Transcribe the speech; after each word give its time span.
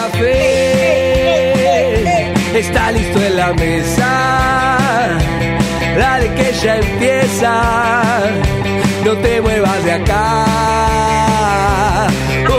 café 0.00 1.90
está 2.58 2.92
listo 2.92 3.18
en 3.22 3.36
la 3.36 3.52
mesa. 3.52 5.18
Dale 5.98 6.28
que 6.34 6.52
ya 6.62 6.76
empieza, 6.76 7.52
no 9.04 9.12
te 9.16 9.40
muevas 9.40 9.84
de 9.84 9.92
acá. 9.92 10.46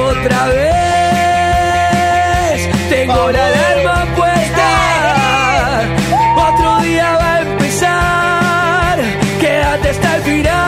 Otra 0.10 0.48
vez 0.48 0.80
tengo 2.90 3.32
la 3.32 3.46
alarma 3.48 3.98
puesta. 4.18 4.70
Otro 6.50 6.70
día 6.88 7.08
va 7.22 7.36
a 7.36 7.42
empezar, 7.42 8.96
quédate 9.40 9.90
hasta 9.90 10.16
el 10.18 10.22
final. 10.22 10.62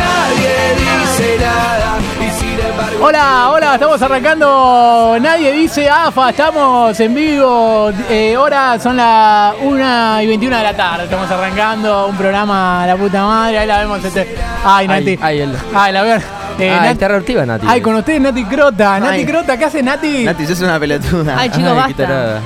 Nadie 0.00 0.54
dice 0.84 1.28
nada 1.46 1.90
y 2.24 2.28
sin 2.38 2.58
embargo. 2.68 2.98
Hola, 3.06 3.39
hola, 3.70 3.74
estamos 3.76 4.02
arrancando. 4.02 5.16
Nadie 5.20 5.52
dice 5.52 5.88
AFA, 5.88 6.30
estamos 6.30 6.98
en 6.98 7.14
vivo. 7.14 7.92
Eh, 8.08 8.34
ahora 8.36 8.76
son 8.80 8.96
las 8.96 9.54
1 9.62 10.22
y 10.22 10.26
21 10.26 10.56
de 10.56 10.62
la 10.64 10.76
tarde. 10.76 11.04
Estamos 11.04 11.30
arrancando 11.30 12.08
un 12.08 12.16
programa 12.16 12.82
a 12.82 12.86
la 12.88 12.96
puta 12.96 13.24
madre. 13.24 13.58
Ahí 13.60 13.66
la 13.68 13.78
vemos. 13.78 14.04
Este. 14.04 14.34
Ay, 14.64 14.88
Nati. 14.88 15.18
Ay, 15.22 15.40
el- 15.40 15.56
Ay, 15.72 15.92
la 15.92 16.02
veo. 16.02 16.16
Eh, 16.58 16.68
Ah, 16.70 16.92
Nat- 16.92 17.46
Nati. 17.46 17.66
Ay, 17.68 17.80
con 17.80 17.94
ustedes 17.94 18.20
Nati 18.20 18.44
Crota. 18.44 18.98
Nati 18.98 19.14
Ay. 19.20 19.24
Crota, 19.24 19.56
¿qué 19.56 19.64
hace 19.64 19.82
Nati? 19.82 20.24
Nati, 20.24 20.46
sos 20.46 20.60
una 20.60 20.78
pelotuda. 20.78 21.36
Ay, 21.38 21.48
chicos, 21.50 21.74
basta. 21.74 22.40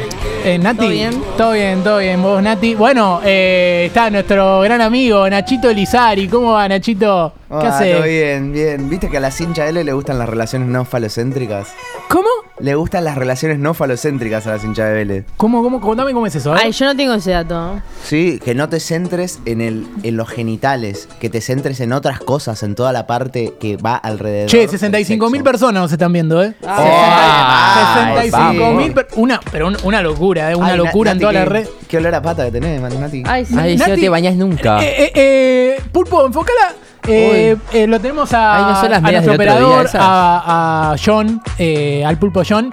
Eh, 0.45 0.59
Nati. 0.59 0.77
¿Todo 0.79 0.89
bien? 0.91 1.23
Todo 1.39 1.53
bien, 1.53 1.83
todo 1.83 1.99
bien. 1.99 2.23
Vos, 2.23 2.43
Nati. 2.43 2.75
Bueno, 2.75 3.21
eh, 3.25 3.85
está 3.87 4.11
nuestro 4.11 4.61
gran 4.61 4.83
amigo 4.83 5.29
Nachito 5.29 5.73
Lizari. 5.73 6.29
¿Cómo 6.29 6.53
va, 6.53 6.69
Nachito? 6.69 7.33
¿Qué 7.61 7.67
Ah, 7.67 7.77
hace? 7.79 7.93
todo 7.93 8.03
bien, 8.05 8.53
bien. 8.53 8.89
¿Viste 8.91 9.09
que 9.09 9.17
a 9.17 9.21
la 9.21 9.31
cincha 9.31 9.67
L 9.69 9.83
le 9.85 9.93
gustan 9.93 10.19
las 10.19 10.29
relaciones 10.29 10.69
no 10.69 10.85
falocéntricas? 10.85 11.69
¿Cómo? 12.09 12.29
Le 12.61 12.75
gustan 12.77 13.03
las 13.05 13.17
relaciones 13.19 13.59
no 13.59 13.75
falocéntricas 13.75 14.47
a 14.47 14.53
la 14.53 14.59
cincha 14.59 14.85
de 14.87 14.95
Vélez. 14.95 15.25
¿Cómo, 15.37 15.63
cómo? 15.63 15.81
Contame 15.81 16.13
cómo 16.13 16.27
es 16.27 16.35
eso. 16.37 16.55
¿eh? 16.55 16.61
Ay, 16.63 16.71
yo 16.73 16.85
no 16.87 16.95
tengo 16.97 17.15
ese 17.15 17.33
dato. 17.33 17.81
Sí, 18.05 18.39
que 18.45 18.55
no 18.55 18.69
te 18.69 18.79
centres 18.79 19.41
en, 19.45 19.61
el, 19.61 19.87
en 20.05 20.17
los 20.17 20.29
genitales, 20.29 21.09
que 21.21 21.29
te 21.31 21.41
centres 21.41 21.81
en 21.81 21.93
otras 21.93 22.21
cosas, 22.21 22.63
en 22.63 22.75
toda 22.77 22.93
la 22.93 23.07
parte 23.09 23.55
que 23.59 23.77
va 23.77 23.97
alrededor. 23.97 24.49
Che, 24.51 24.59
del 24.59 24.69
65 24.71 25.31
mil 25.31 25.43
personas 25.43 25.83
nos 25.83 25.93
están 25.93 26.13
viendo, 26.13 26.43
¿eh? 26.43 26.55
Ay, 26.67 28.31
65 28.31 28.73
mil 28.75 28.93
vamos. 28.93 29.13
una, 29.17 29.41
pero 29.51 29.67
un- 29.69 29.77
una 29.83 30.01
locura, 30.03 30.51
¿eh? 30.53 30.55
Una 30.55 30.67
Ay, 30.69 30.79
Na- 30.79 30.85
locura 30.85 31.11
en 31.11 31.17
Nati, 31.19 31.21
toda 31.23 31.33
la 31.33 31.45
qué- 31.45 31.51
red. 31.51 31.69
Qué 31.89 31.97
olor 31.99 32.15
a 32.15 32.23
pata 32.23 32.45
que 32.47 32.53
tenés, 32.53 32.81
Nati. 32.81 33.23
Ay, 33.27 33.45
sí. 33.45 33.55
Ay, 33.59 33.77
si 33.79 33.85
no 33.85 33.87
Nati- 33.89 34.01
te 34.01 34.09
bañás 34.09 34.37
nunca. 34.37 34.83
Eh, 34.83 34.95
eh, 35.07 35.13
eh, 35.15 35.77
Pulpo, 35.93 36.25
enfócala. 36.27 36.75
Eh, 37.07 37.57
eh, 37.73 37.87
lo 37.87 38.01
tenemos 38.01 38.33
a, 38.33 38.57
Ay, 38.57 38.73
¿no 38.73 38.81
son 38.81 38.91
las 38.91 38.99
a 38.99 39.11
nuestro 39.11 39.21
día 39.23 39.35
operador, 39.35 39.89
a, 39.95 40.93
a 40.93 40.97
John, 41.05 41.41
eh, 41.59 42.05
al 42.05 42.19
Pulpo 42.19 42.43
John. 42.49 42.71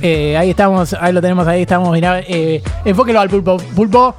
Eh, 0.00 0.36
ahí 0.36 0.50
estamos, 0.50 0.94
ahí 1.00 1.12
lo 1.12 1.20
tenemos, 1.20 1.46
ahí 1.46 1.62
estamos. 1.62 1.90
Mirá, 1.90 2.20
eh, 2.20 2.62
enfóquelo 2.84 3.20
al 3.20 3.28
Pulpo. 3.28 3.56
Pulpo. 3.74 4.14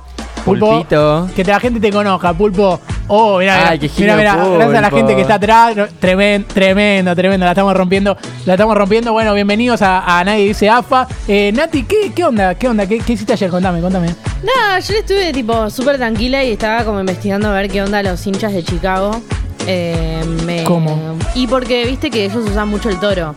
Pulpo. 0.45 0.67
Pulpito. 0.69 1.29
Que 1.35 1.43
la 1.45 1.59
gente 1.59 1.79
te 1.79 1.91
conozca, 1.91 2.33
Pulpo. 2.33 2.79
Oh, 3.07 3.39
mira, 3.39 3.69
Ay, 3.69 3.77
gracias 3.79 4.35
a 4.35 4.81
la 4.81 4.89
gente 4.89 5.15
que 5.15 5.21
está 5.21 5.35
atrás. 5.35 5.75
Tremendo, 5.99 6.47
tremendo, 6.53 7.15
tremendo. 7.15 7.45
La 7.45 7.51
estamos 7.51 7.75
rompiendo, 7.75 8.17
la 8.45 8.53
estamos 8.53 8.75
rompiendo. 8.77 9.11
Bueno, 9.11 9.33
bienvenidos 9.33 9.81
a, 9.81 10.19
a 10.19 10.23
Nadie 10.23 10.47
Dice 10.47 10.69
AFA. 10.69 11.07
Eh, 11.27 11.51
Nati, 11.53 11.83
¿qué, 11.83 12.11
¿qué 12.13 12.23
onda? 12.23 12.55
¿Qué 12.55 12.67
onda? 12.67 12.85
¿Qué, 12.85 12.99
qué 12.99 13.13
hiciste 13.13 13.33
ayer? 13.33 13.49
Contame, 13.49 13.81
contame. 13.81 14.15
Nada, 14.43 14.79
yo 14.79 14.95
estuve 14.95 15.31
tipo 15.33 15.69
súper 15.69 15.97
tranquila 15.97 16.43
y 16.43 16.53
estaba 16.53 16.83
como 16.83 16.99
investigando 16.99 17.49
a 17.49 17.53
ver 17.53 17.69
qué 17.69 17.81
onda 17.81 18.01
los 18.03 18.25
hinchas 18.25 18.53
de 18.53 18.63
Chicago. 18.63 19.21
Eh, 19.67 20.23
me- 20.45 20.63
¿Cómo? 20.63 21.17
Y 21.35 21.47
porque 21.47 21.85
viste 21.85 22.09
que 22.11 22.25
ellos 22.25 22.45
usan 22.49 22.67
mucho 22.69 22.89
el 22.89 22.99
toro. 22.99 23.35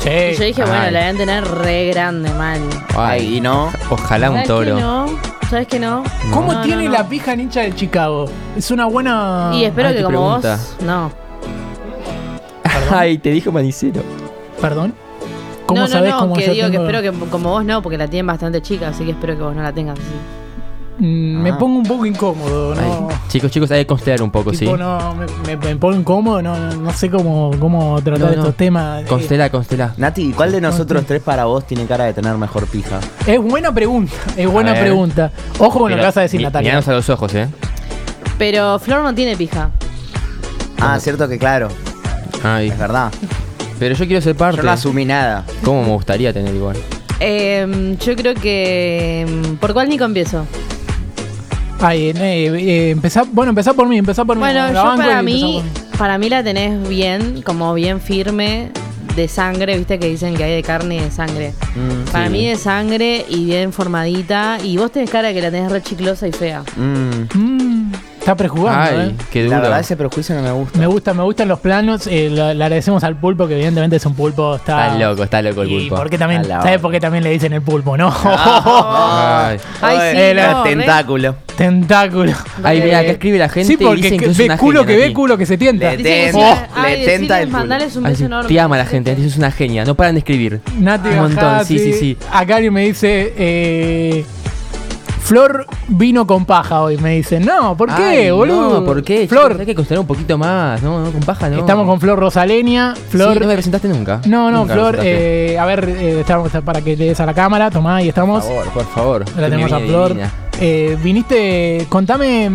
Sí. 0.00 0.10
Y 0.10 0.34
yo 0.36 0.44
dije, 0.44 0.62
bueno, 0.62 0.80
Ay. 0.82 0.92
la 0.92 1.00
deben 1.00 1.16
tener 1.16 1.44
re 1.44 1.86
grande, 1.86 2.30
mal. 2.34 2.60
Ay, 2.96 3.36
y 3.36 3.40
no. 3.40 3.70
Ojalá 3.90 4.28
un 4.30 4.36
¿Sabes 4.36 4.48
toro. 4.48 4.74
que 4.76 4.80
no? 4.82 5.06
¿Sabes 5.48 5.66
que 5.68 5.78
no? 5.78 6.02
¿Cómo 6.32 6.52
No, 6.52 6.62
tiene 6.62 6.84
no, 6.84 6.90
no. 6.90 6.98
la 6.98 7.08
pija 7.08 7.34
hincha 7.34 7.60
de 7.62 7.74
Chicago? 7.74 8.26
Es 8.56 8.70
una 8.70 8.86
buena. 8.86 9.50
Y 9.54 9.64
espero 9.64 9.88
Ay, 9.88 9.94
que 9.94 9.98
qué 10.00 10.04
como 10.04 10.18
pregunta. 10.38 10.56
vos. 10.56 10.76
No. 10.84 11.12
Ay, 12.90 13.18
te 13.18 13.30
dijo 13.30 13.50
manicero. 13.52 14.02
Perdón. 14.60 14.94
¿Cómo 15.66 15.80
no, 15.80 15.86
no, 15.86 15.92
sabés 15.92 16.10
no, 16.12 16.18
cómo 16.20 16.34
que 16.34 16.46
yo 16.46 16.52
digo 16.52 16.66
que 16.66 16.72
tengo- 16.72 16.84
espero 16.88 17.02
que 17.20 17.28
como 17.30 17.48
vos 17.50 17.64
no, 17.64 17.80
porque 17.82 17.96
la 17.96 18.06
tienen 18.08 18.26
bastante 18.26 18.60
chica, 18.60 18.88
así 18.88 19.04
que 19.04 19.12
espero 19.12 19.34
que 19.36 19.42
vos 19.42 19.54
no 19.56 19.62
la 19.62 19.72
tengas 19.72 19.98
así. 19.98 20.04
Mm, 20.98 21.42
Me 21.42 21.50
Ah. 21.50 21.58
pongo 21.58 21.78
un 21.78 21.82
poco 21.86 22.06
incómodo, 22.06 22.74
¿no? 22.74 23.08
Ay, 23.10 23.16
Chicos, 23.28 23.50
chicos, 23.50 23.70
hay 23.72 23.80
que 23.80 23.86
constelar 23.86 24.22
un 24.22 24.30
poco, 24.30 24.52
Tipo, 24.52 24.72
¿sí? 24.76 24.78
no, 24.78 25.14
me, 25.16 25.26
me- 25.44 25.56
me 25.56 25.76
pongo 25.76 25.96
incómodo, 25.98 26.40
no, 26.40 26.56
no- 26.56 26.72
no 26.76 26.92
sé 26.92 27.10
cómo, 27.10 27.50
cómo 27.58 28.00
tratar 28.00 28.20
No, 28.20 28.26
no. 28.28 28.32
estos 28.42 28.54
temas. 28.56 29.02
Eh, 29.02 29.06
Constela, 29.08 29.50
constela. 29.50 29.92
Nati, 29.96 30.32
¿cuál 30.32 30.52
de 30.52 30.60
nosotros 30.60 31.04
tres 31.04 31.20
para 31.20 31.46
vos 31.46 31.66
tiene 31.66 31.86
cara 31.86 32.04
de 32.04 32.12
tener 32.14 32.36
mejor 32.36 32.66
pija? 32.68 33.00
Es 33.26 33.40
buena 33.42 33.74
pregunta, 33.74 34.12
es 34.36 34.48
buena 34.48 34.72
pregunta. 34.74 35.32
Ojo 35.58 35.80
con 35.80 35.90
lo 35.90 35.96
que 35.96 36.02
vas 36.04 36.16
a 36.16 36.20
decir, 36.20 36.38
mi- 36.38 36.44
Natalia. 36.44 36.70
Miranos 36.70 36.88
a 36.88 36.92
los 36.92 37.10
ojos, 37.10 37.34
¿eh? 37.34 37.48
Pero 38.38 38.78
Flor 38.78 39.02
no 39.02 39.12
tiene 39.14 39.36
pija. 39.36 39.70
Ah, 40.80 40.98
cierto 41.00 41.28
que 41.28 41.38
claro, 41.38 41.68
Ay. 42.44 42.68
es 42.68 42.78
verdad. 42.78 43.12
Pero 43.80 43.96
yo 43.96 44.06
quiero 44.06 44.20
ser 44.22 44.34
Yo 44.34 44.38
parte. 44.38 44.62
no 44.62 44.70
asumí 44.70 45.04
nada. 45.04 45.44
¿Cómo 45.64 45.82
me 45.82 45.90
gustaría 45.90 46.32
tener 46.32 46.54
igual? 46.54 46.76
Eh, 47.20 47.96
yo 48.04 48.14
creo 48.16 48.34
que. 48.34 49.22
em, 49.22 49.56
¿Por 49.56 49.72
cuál 49.72 49.88
Nico 49.88 50.04
empiezo? 50.04 50.44
Ay, 51.80 52.08
eh, 52.08 52.14
eh, 52.16 52.90
empezá- 52.90 53.26
bueno, 53.30 53.50
empezá 53.50 53.74
por 53.74 53.86
mí, 53.88 53.98
empezá 53.98 54.24
por 54.24 54.36
mí. 54.36 54.40
Bueno, 54.40 54.68
yo 54.72 54.96
para 54.96 55.22
mí, 55.22 55.62
para 55.98 56.16
mí 56.18 56.28
la 56.30 56.42
tenés 56.42 56.88
bien, 56.88 57.42
como 57.42 57.74
bien 57.74 58.00
firme, 58.00 58.70
de 59.16 59.28
sangre, 59.28 59.76
viste 59.76 59.98
que 59.98 60.08
dicen 60.08 60.34
que 60.34 60.42
hay 60.44 60.54
de 60.56 60.62
carne 60.62 60.96
y 60.96 61.00
de 61.00 61.10
sangre. 61.10 61.52
Mm, 61.76 62.10
Para 62.10 62.26
Sí. 62.26 62.32
mí 62.32 62.46
de 62.46 62.56
sangre 62.56 63.24
y 63.28 63.44
bien 63.44 63.72
formadita. 63.72 64.58
Y 64.64 64.76
vos 64.76 64.90
tenés 64.90 65.10
cara 65.10 65.28
de 65.28 65.34
que 65.34 65.40
la 65.42 65.50
tenés 65.50 65.70
re 65.70 65.82
chiclosa 65.82 66.26
y 66.26 66.32
fea. 66.32 66.62
mm. 66.76 67.38
Mm, 67.38 67.92
está 68.24 68.34
prejugando, 68.36 69.00
Ay, 69.02 69.08
¿eh? 69.10 69.24
qué 69.30 69.40
La 69.42 69.56
duro. 69.56 69.60
verdad, 69.62 69.80
ese 69.80 69.96
prejuicio 69.96 70.34
no 70.34 70.40
me 70.42 70.50
gusta. 70.50 70.78
Me 70.78 70.86
gusta, 70.86 71.12
me 71.14 71.22
gustan 71.24 71.46
los 71.48 71.60
planos. 71.60 72.06
eh, 72.06 72.30
lo- 72.30 72.54
le 72.54 72.64
agradecemos 72.64 73.04
al 73.04 73.16
pulpo, 73.16 73.46
que 73.46 73.54
evidentemente 73.54 73.96
es 73.96 74.06
un 74.06 74.14
pulpo. 74.14 74.56
Está, 74.56 74.86
Está 74.86 74.98
loco, 74.98 75.22
está 75.24 75.42
loco 75.42 75.62
el 75.62 75.70
Y 75.70 75.80
pulpo. 75.80 75.96
por 75.96 76.10
qué 76.10 76.16
también, 76.18 76.48
la 76.48 76.62
¿Sabes 76.62 76.80
por 76.80 76.90
qué 76.90 77.00
también 77.00 77.22
le 77.22 77.30
dicen 77.30 77.52
el 77.52 77.60
pulpo, 77.62 77.96
no? 77.98 78.08
Ay, 78.24 79.58
Ay, 79.82 79.98
sí, 79.98 80.18
Eh, 80.20 80.34
la 80.34 80.52
no, 80.52 80.64
re- 80.64 80.70
tentáculo. 80.70 81.36
Tentáculo. 81.56 82.32
Ay, 82.64 82.80
mira, 82.82 82.98
acá 83.00 83.10
escribe 83.12 83.38
la 83.38 83.48
gente 83.48 83.68
Sí, 83.68 83.74
y 83.74 83.84
porque 83.84 83.96
dicen 84.02 84.18
que 84.18 84.24
que- 84.24 84.30
sos 84.30 84.38
ve 84.38 84.44
una 84.46 84.56
culo 84.58 84.80
genia, 84.80 84.86
que 84.86 84.96
ve, 84.96 85.02
Nati. 85.04 85.14
culo 85.14 85.38
que 85.38 85.46
se 85.46 85.56
tienta. 85.58 85.90
Le 85.90 85.96
Dice 85.98 86.08
que 86.08 86.32
sí, 86.32 86.38
oh, 86.42 86.56
ay, 86.74 86.98
le 87.00 87.04
tenta 87.06 87.40
el 87.40 87.46
culo. 87.48 87.58
mandales 87.58 87.96
un 87.96 88.06
Ay, 88.06 88.10
beso 88.12 88.18
sí, 88.20 88.24
enorme. 88.24 88.48
te 88.48 88.60
ama 88.60 88.76
la 88.76 88.86
gente, 88.86 89.10
Nati, 89.12 89.28
sos 89.28 89.36
una 89.38 89.50
genia. 89.52 89.84
No 89.84 89.94
paran 89.94 90.14
de 90.14 90.18
escribir. 90.20 90.60
Nati 90.78 91.10
Un 91.10 91.16
montón, 91.16 91.64
sí, 91.64 91.78
sí, 91.78 91.92
sí. 91.92 92.16
Acá 92.32 92.56
alguien 92.56 92.72
me 92.72 92.80
dice, 92.86 93.34
eh, 93.36 94.24
Flor 95.24 95.66
vino 95.88 96.26
con 96.26 96.44
paja 96.44 96.82
hoy, 96.82 96.98
me 96.98 97.16
dice. 97.16 97.40
No, 97.40 97.74
¿por 97.78 97.88
qué, 97.94 98.02
Ay, 98.02 98.30
boludo? 98.30 98.80
No, 98.80 98.84
¿por 98.84 99.02
qué? 99.02 99.26
Flor, 99.26 99.44
Chicos, 99.44 99.60
hay 99.60 99.66
que 99.66 99.74
considerar 99.74 100.00
un 100.02 100.06
poquito 100.06 100.36
más. 100.36 100.82
No, 100.82 101.02
no, 101.02 101.10
con 101.10 101.22
paja 101.22 101.48
no. 101.48 101.60
estamos 101.60 101.86
con 101.86 101.98
Flor 101.98 102.18
Rosaleña. 102.18 102.94
Flor, 103.08 103.32
Sí, 103.34 103.40
no 103.40 103.46
me 103.46 103.54
presentaste 103.54 103.88
nunca. 103.88 104.20
no, 104.26 104.50
no, 104.50 104.58
Nunca 104.60 104.74
Flor, 104.74 104.98
eh, 105.02 105.56
a 105.58 105.64
ver, 105.64 105.88
eh, 105.88 106.20
estamos 106.20 106.50
para 106.62 106.82
que 106.82 106.94
le 106.94 107.06
des 107.06 107.20
a 107.20 107.24
la 107.26 107.32
cámara, 107.32 107.70
tomá, 107.70 107.96
ahí 107.96 108.04
Por 108.04 108.08
estamos. 108.10 108.44
favor, 108.44 108.66
por 108.68 108.84
favor. 108.84 109.24
La 109.38 109.48
tenemos 109.48 109.72
a 109.72 109.80
Flor. 109.80 110.14
Eh, 110.60 110.96
viniste, 111.02 111.86
contame 111.88 112.50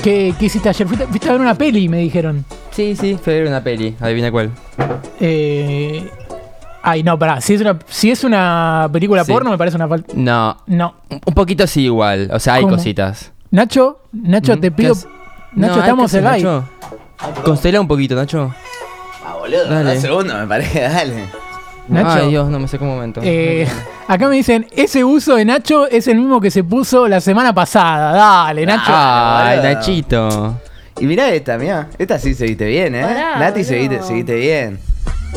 qué, 0.00 0.34
qué 0.38 0.44
hiciste 0.46 0.68
ayer. 0.68 0.86
Fuiste, 0.86 1.06
fuiste 1.08 1.28
a 1.28 1.32
ver 1.32 1.40
una 1.40 1.54
peli, 1.56 1.88
me 1.88 1.98
dijeron. 1.98 2.44
Sí, 2.70 2.94
sí, 2.94 3.18
fue 3.20 3.32
a 3.34 3.36
ver 3.40 3.48
una 3.48 3.62
peli. 3.64 3.96
Adivina 4.00 4.30
cuál. 4.30 4.50
Eh, 5.20 6.08
ay, 6.84 7.02
no, 7.02 7.18
pará. 7.18 7.40
Si 7.40 7.54
es 7.54 7.60
una, 7.60 7.78
si 7.88 8.10
es 8.10 8.22
una 8.24 8.88
película 8.92 9.24
Sí. 9.24 9.32
porno, 9.32 9.50
me 9.50 9.58
parece 9.58 9.76
una 9.76 9.88
falta. 9.88 10.12
No, 10.16 10.56
No. 10.66 10.94
un 11.10 11.20
un 11.26 11.34
poquito 11.34 11.66
sí 11.66 11.82
igual. 11.82 12.30
O 12.32 12.38
sea, 12.38 12.54
hay 12.54 12.62
¿Cómo? 12.62 12.76
cositas. 12.76 13.32
Nacho, 13.50 13.98
Nacho, 14.12 14.56
Mm, 14.56 14.60
te 14.60 14.68
¿qué 14.68 14.70
pido. 14.70 14.92
haces? 14.92 15.08
Nacho, 15.54 15.74
No, 15.76 15.80
estamos 15.80 16.10
¿qué 16.12 16.18
en 16.18 16.24
live. 16.24 16.36
Nacho? 16.42 16.64
Constela 17.44 17.80
un 17.80 17.88
poquito, 17.88 18.14
Nacho. 18.14 18.54
Ah, 19.26 19.34
boludo. 19.38 19.66
Dale. 19.68 19.94
Un 19.96 20.00
segundo, 20.00 20.34
me 20.38 20.46
parece, 20.46 20.80
dale. 20.82 21.24
Nacho. 21.88 22.22
Ay, 22.24 22.28
Dios, 22.30 22.48
no 22.48 22.58
me 22.58 22.66
sé 22.68 22.78
qué 22.78 22.84
momento. 22.84 23.20
Eh, 23.22 23.66
acá 24.08 24.28
me 24.28 24.36
dicen, 24.36 24.66
ese 24.72 25.04
uso 25.04 25.36
de 25.36 25.44
Nacho 25.44 25.86
es 25.88 26.08
el 26.08 26.16
mismo 26.16 26.40
que 26.40 26.50
se 26.50 26.64
puso 26.64 27.06
la 27.08 27.20
semana 27.20 27.52
pasada. 27.54 28.12
Dale, 28.12 28.66
Nacho. 28.66 28.92
Ay, 28.94 29.58
boludo. 29.58 29.74
Nachito. 29.74 30.60
Y 31.00 31.06
mirá 31.06 31.28
esta, 31.30 31.58
mirá. 31.58 31.88
Esta 31.98 32.18
sí 32.18 32.34
se 32.34 32.46
viste 32.46 32.66
bien, 32.66 32.94
¿eh? 32.94 33.02
Pará, 33.02 33.38
Nati 33.38 33.64
se 33.64 33.76
boludo. 33.76 33.90
viste, 33.90 34.06
se 34.06 34.14
viste 34.14 34.34
bien. 34.36 34.78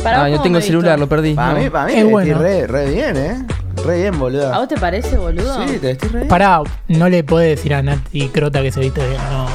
Para 0.02 0.18
vos, 0.20 0.28
¿cómo 0.30 0.42
tengo 0.42 0.52
me 0.54 0.58
el 0.58 0.64
celular, 0.64 0.96
visto? 0.96 1.00
lo 1.00 1.08
perdí. 1.08 1.34
Para 1.34 1.52
no. 1.54 1.58
mí, 1.60 1.70
para 1.70 1.86
mí, 1.86 1.92
Es 1.92 1.98
te 1.98 2.04
bueno. 2.04 2.38
re, 2.38 2.66
re 2.66 2.90
bien, 2.90 3.16
¿eh? 3.16 3.46
Re 3.84 3.96
bien, 4.00 4.18
boludo. 4.18 4.52
¿A 4.52 4.58
vos 4.58 4.68
te 4.68 4.76
parece, 4.76 5.16
boludo? 5.16 5.66
Sí, 5.66 5.78
te 5.78 5.86
vestís 5.88 6.12
re 6.12 6.18
bien. 6.20 6.28
Pará, 6.28 6.60
no 6.88 7.08
le 7.08 7.24
puede 7.24 7.48
decir 7.50 7.74
a 7.74 7.82
Nati 7.82 8.28
Crota 8.28 8.62
que 8.62 8.72
se 8.72 8.80
viste 8.80 9.00
bien, 9.06 9.20
no. 9.30 9.46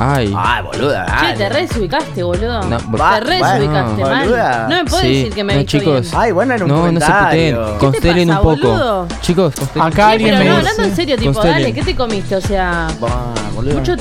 Ay. 0.00 0.32
Ay, 0.36 0.62
boluda, 0.62 1.06
Che, 1.06 1.12
dale. 1.26 1.36
te 1.36 1.48
re 1.48 1.60
desubicaste, 1.66 2.22
boludo. 2.22 2.62
No, 2.64 2.78
Va- 2.96 3.14
te 3.18 3.20
re 3.24 3.38
bueno, 3.40 3.54
desubicaste, 3.54 4.02
mal. 4.02 4.24
boluda. 4.24 4.66
No 4.68 4.76
me 4.76 4.84
puedes 4.84 5.06
Sí, 5.06 5.14
decir 5.16 5.34
que 5.34 5.44
me 5.44 5.52
no, 5.54 5.58
he 5.58 5.62
visto 5.64 5.78
chicos. 5.78 6.00
bien. 6.02 6.14
Ay, 6.22 6.32
bueno, 6.32 6.54
un 6.54 6.60
No, 6.60 6.66
no 6.68 7.00
se 7.00 7.06
comentario. 7.06 7.60
puteen. 7.64 7.78
Constelen 7.78 8.30
un 8.30 8.36
poco. 8.36 8.48
boludo? 8.50 9.08
Chicos, 9.22 9.54
constelen. 9.56 9.88
Acá 9.88 10.06
Sí, 10.06 10.12
alguien 10.12 10.30
pero 10.30 10.38
me 10.38 10.44
no, 10.50 10.56
dice- 10.56 10.68
hablando 10.70 10.82
en 10.90 10.96
serio, 10.96 11.16
tipo, 11.18 11.32
Constelen. 11.32 11.62
dale, 11.62 11.72
¿qué 11.74 11.82
te 11.82 11.96
comiste? 11.96 12.36
O 12.36 12.40
sea, 12.40 12.86
Bah, 13.00 13.08
boludo. 13.56 13.74
mucho, 13.74 13.96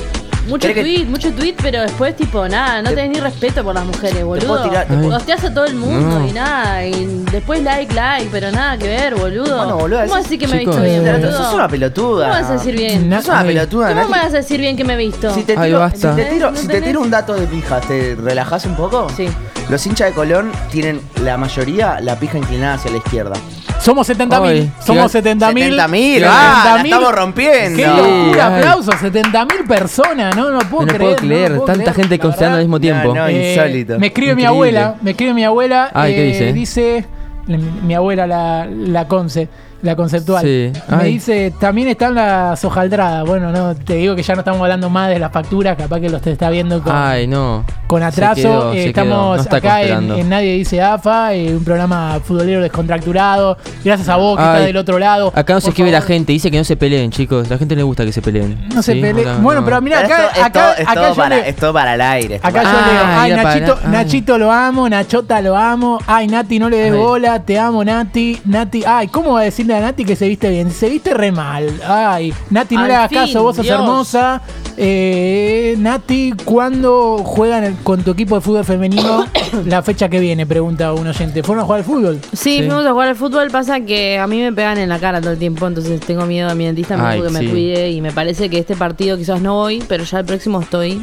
mucho 0.47 0.67
¿Querés 0.67 0.75
que- 0.75 0.81
tweet, 0.95 1.05
mucho 1.05 1.31
tweet, 1.33 1.55
pero 1.61 1.81
después, 1.81 2.15
tipo, 2.15 2.47
nada, 2.47 2.81
no 2.81 2.89
Te- 2.89 2.95
tenés 2.95 3.11
ni 3.11 3.19
respeto 3.19 3.63
por 3.63 3.75
las 3.75 3.85
mujeres, 3.85 4.23
boludo. 4.23 4.63
tirar- 4.63 4.87
te 4.87 4.93
puedo- 4.95 5.09
Gosteás 5.11 5.43
a 5.43 5.53
todo 5.53 5.65
el 5.65 5.75
mundo 5.75 6.19
No. 6.19 6.27
y 6.27 6.31
nada, 6.31 6.85
y 6.85 7.23
después 7.31 7.61
like, 7.63 7.93
like, 7.93 8.29
pero 8.31 8.51
nada 8.51 8.77
que 8.77 8.87
ver, 8.87 9.15
boludo. 9.15 9.57
Bueno, 9.57 9.77
boluda, 9.77 10.03
¿Cómo 10.05 10.17
decir 10.17 10.39
que 10.39 10.47
me 10.47 10.55
he 10.55 10.59
visto 10.65 10.81
bien, 10.81 11.03
boludo? 11.05 11.31
Sos 11.37 11.53
una 11.53 11.67
pelotuda. 11.67 12.29
¿Cómo 12.29 12.39
vas 12.41 12.49
a 12.49 12.53
decir 12.53 12.75
bien? 12.75 13.09
Na- 13.09 13.21
Sos 13.21 13.29
una 13.29 13.43
pelotuda, 13.43 13.87
¿Cómo 13.89 14.01
me 14.09 14.17
vas 14.17 14.33
a 14.33 14.37
decir 14.37 14.59
bien 14.59 14.75
que 14.77 14.83
me 14.83 14.93
he 14.93 14.97
visto? 14.97 15.33
Si 15.33 15.43
te 15.43 15.53
Ay, 15.57 15.67
tiro, 15.69 15.79
basta. 15.79 16.11
si 16.15 16.21
te 16.21 16.25
tiro, 16.25 16.51
¿No 16.51 16.57
si 16.57 16.67
te 16.67 16.73
tenés? 16.73 16.89
tiro 16.89 17.01
un 17.01 17.09
dato 17.11 17.33
de 17.33 17.45
pija, 17.47 17.79
¿te 17.81 18.15
relajás 18.15 18.65
un 18.65 18.75
poco? 18.75 19.07
Sí. 19.15 19.27
Los 19.69 19.85
hinchas 19.85 20.09
de 20.09 20.13
Colón 20.13 20.51
tienen 20.71 21.01
la 21.23 21.37
mayoría 21.37 21.99
la 22.01 22.15
pija 22.17 22.37
inclinada 22.37 22.75
hacia 22.75 22.91
la 22.91 22.97
izquierda. 22.97 23.33
Somos 23.79 24.05
70 24.07 24.41
mil. 24.41 24.71
Somos 24.83 25.11
gigante. 25.11 25.29
70 25.39 25.51
mil. 25.53 25.73
70.000, 25.73 26.25
ah, 26.27 26.73
la 26.75 26.81
estamos 26.81 27.11
rompiendo. 27.15 27.77
Qué 27.77 27.87
locura, 27.87 28.47
ay. 28.47 28.59
aplausos. 28.59 28.95
70 28.95 29.45
mil 29.45 29.63
personas, 29.67 30.35
¿no? 30.35 30.51
No 30.51 30.59
puedo 30.59 30.85
No 30.85 30.93
creer. 30.93 30.99
puedo 31.01 31.15
creer, 31.15 31.51
puedo 31.53 31.65
tanta 31.65 31.83
creer, 31.83 31.95
gente 31.95 32.19
considerando 32.19 32.57
al 32.57 32.63
mismo 32.63 32.79
tiempo. 32.79 33.07
No, 33.09 33.15
no. 33.15 33.27
Eh, 33.27 33.53
insólito. 33.53 33.99
Me 33.99 34.07
escribe 34.07 34.35
mi 34.35 34.41
Increíble. 34.41 34.47
abuela, 34.79 34.95
me 35.01 35.11
escribe 35.11 35.33
mi 35.33 35.43
abuela. 35.45 35.91
Ay, 35.93 36.13
¿qué 36.15 36.21
eh, 36.21 36.31
dice? 36.31 36.53
Dice, 36.53 37.05
mi, 37.47 37.57
mi 37.57 37.93
abuela, 37.93 38.27
la, 38.27 38.65
la 38.69 39.07
conce, 39.07 39.47
la 39.81 39.95
conceptual. 39.95 40.43
Sí, 40.43 40.71
Me 40.89 41.03
dice, 41.05 41.53
también 41.59 41.87
están 41.87 42.15
las 42.15 42.63
hojaldradas. 42.65 43.25
Bueno, 43.25 43.51
no, 43.51 43.75
te 43.75 43.95
digo 43.95 44.15
que 44.15 44.23
ya 44.23 44.33
no 44.33 44.41
estamos 44.41 44.61
hablando 44.61 44.89
más 44.89 45.09
de 45.09 45.19
las 45.19 45.31
facturas, 45.31 45.77
capaz 45.77 45.99
que 45.99 46.09
los 46.09 46.21
te 46.21 46.31
está 46.31 46.49
viendo 46.49 46.81
con, 46.81 46.93
Ay, 46.95 47.27
no. 47.27 47.63
con 47.87 47.99
Se 48.01 48.05
atraso. 48.05 48.41
quedó, 48.41 48.73
Eh, 48.73 48.87
estamos 48.87 49.47
No 49.49 49.55
acá 49.57 49.81
en, 49.83 50.29
Nadie 50.29 50.53
Dice 50.57 50.81
AFA, 50.81 51.33
eh, 51.35 51.55
un 51.55 51.63
programa 51.63 52.19
futbolero 52.23 52.61
descontracturado. 52.61 53.57
Gracias 53.83 54.09
a 54.09 54.15
vos 54.17 54.35
que 54.37 54.43
Ay, 54.43 54.49
estás 54.49 54.65
del 54.65 54.77
otro 54.77 54.99
lado. 54.99 55.31
Acá 55.35 55.53
no 55.53 55.61
se 55.61 55.69
escribe 55.69 55.91
la 55.91 56.01
gente, 56.01 56.33
dice 56.33 56.49
que 56.49 56.57
no 56.57 56.63
se 56.63 56.75
peleen, 56.75 57.11
chicos. 57.11 57.49
La 57.49 57.57
gente 57.57 57.75
le 57.75 57.83
gusta 57.83 58.03
que 58.05 58.11
se 58.11 58.21
peleen. 58.21 58.67
No 58.73 58.81
se 58.81 58.93
¿Sí? 58.93 59.01
pelee. 59.01 59.25
Hola, 59.25 59.37
Bueno, 59.37 59.61
no. 59.61 59.65
pero 59.67 59.81
mira, 59.81 60.01
Pero 60.01 60.13
acá, 60.15 60.23
esto, 60.27 60.43
acá, 60.45 60.69
esto- 60.71 60.81
es, 60.81 60.87
acá 60.87 60.93
todo 61.01 61.09
yo 61.09 61.15
para, 61.15 61.35
le- 61.37 61.49
es 61.49 61.55
todo 61.55 61.73
para 61.73 61.93
el 61.95 62.01
aire. 62.01 62.35
Acá 62.37 62.51
para- 62.51 62.63
yo 62.63 62.69
Ah, 62.77 62.87
leo, 62.87 63.19
ay 63.19 63.31
para- 63.31 63.43
Nachito, 63.43 63.79
ay. 63.83 63.91
Nachito 63.91 64.37
lo 64.37 64.51
amo, 64.51 64.89
Nachota 64.89 65.41
lo 65.41 65.55
amo, 65.55 65.99
ay 66.07 66.27
Nati 66.27 66.59
no 66.59 66.69
le 66.69 66.77
des 66.77 66.91
Ay. 66.93 66.97
bola, 66.97 67.39
te 67.43 67.59
amo 67.59 67.83
Nati, 67.83 68.41
Nati, 68.45 68.83
ay, 68.85 69.07
¿cómo 69.07 69.33
va 69.33 69.41
a 69.41 69.43
decirle 69.67 69.75
a 69.75 69.79
Nati 69.91 70.05
que 70.05 70.15
se 70.15 70.27
viste 70.27 70.49
bien? 70.49 70.71
Se 70.71 70.89
viste 70.89 71.13
re 71.13 71.31
mal, 71.31 71.69
ay, 71.85 72.33
Nati 72.49 72.75
no 72.75 72.81
Al 72.81 72.87
le 72.87 72.95
hagas 72.95 73.09
fin, 73.09 73.19
caso, 73.19 73.43
vos 73.43 73.55
sos 73.55 73.65
Dios. 73.65 73.79
hermosa, 73.79 74.41
eh, 74.77 75.75
Nati, 75.77 76.33
¿cuándo 76.45 77.19
juegan 77.23 77.75
con 77.83 78.03
tu 78.03 78.11
equipo 78.11 78.35
de 78.35 78.41
fútbol 78.41 78.63
femenino 78.65 79.25
la 79.65 79.81
fecha 79.83 80.09
que 80.09 80.19
viene? 80.19 80.45
Pregunta 80.45 80.93
un 80.93 81.07
oyente, 81.07 81.43
¿fueron 81.43 81.61
a 81.63 81.65
jugar 81.65 81.79
al 81.79 81.85
fútbol? 81.85 82.19
Sí, 82.33 82.57
Sí. 82.57 82.57
fuimos 82.59 82.85
a 82.85 82.91
jugar 82.91 83.09
al 83.09 83.15
fútbol. 83.15 83.49
Pasa 83.51 83.81
que 83.81 84.17
a 84.17 84.25
mí 84.27 84.39
me 84.41 84.53
pegan 84.53 84.77
en 84.77 84.89
la 84.89 84.99
cara 84.99 85.19
todo 85.21 85.31
el 85.31 85.37
tiempo, 85.39 85.67
entonces 85.67 85.99
tengo 86.01 86.25
miedo 86.25 86.49
a 86.49 86.55
mi 86.55 86.65
dentista. 86.65 86.95
Me 86.97 87.03
Ay, 87.03 87.17
dijo 87.21 87.31
que 87.31 87.39
me 87.39 87.49
cuide 87.49 87.91
y 87.91 88.01
me 88.01 88.11
parece 88.11 88.49
que 88.49 88.57
este 88.59 88.75
partido 88.75 89.17
quizás 89.17 89.41
no 89.41 89.55
voy, 89.55 89.83
pero 89.87 90.03
ya 90.03 90.19
el 90.19 90.25
próximo 90.25 90.61
estoy 90.61 91.01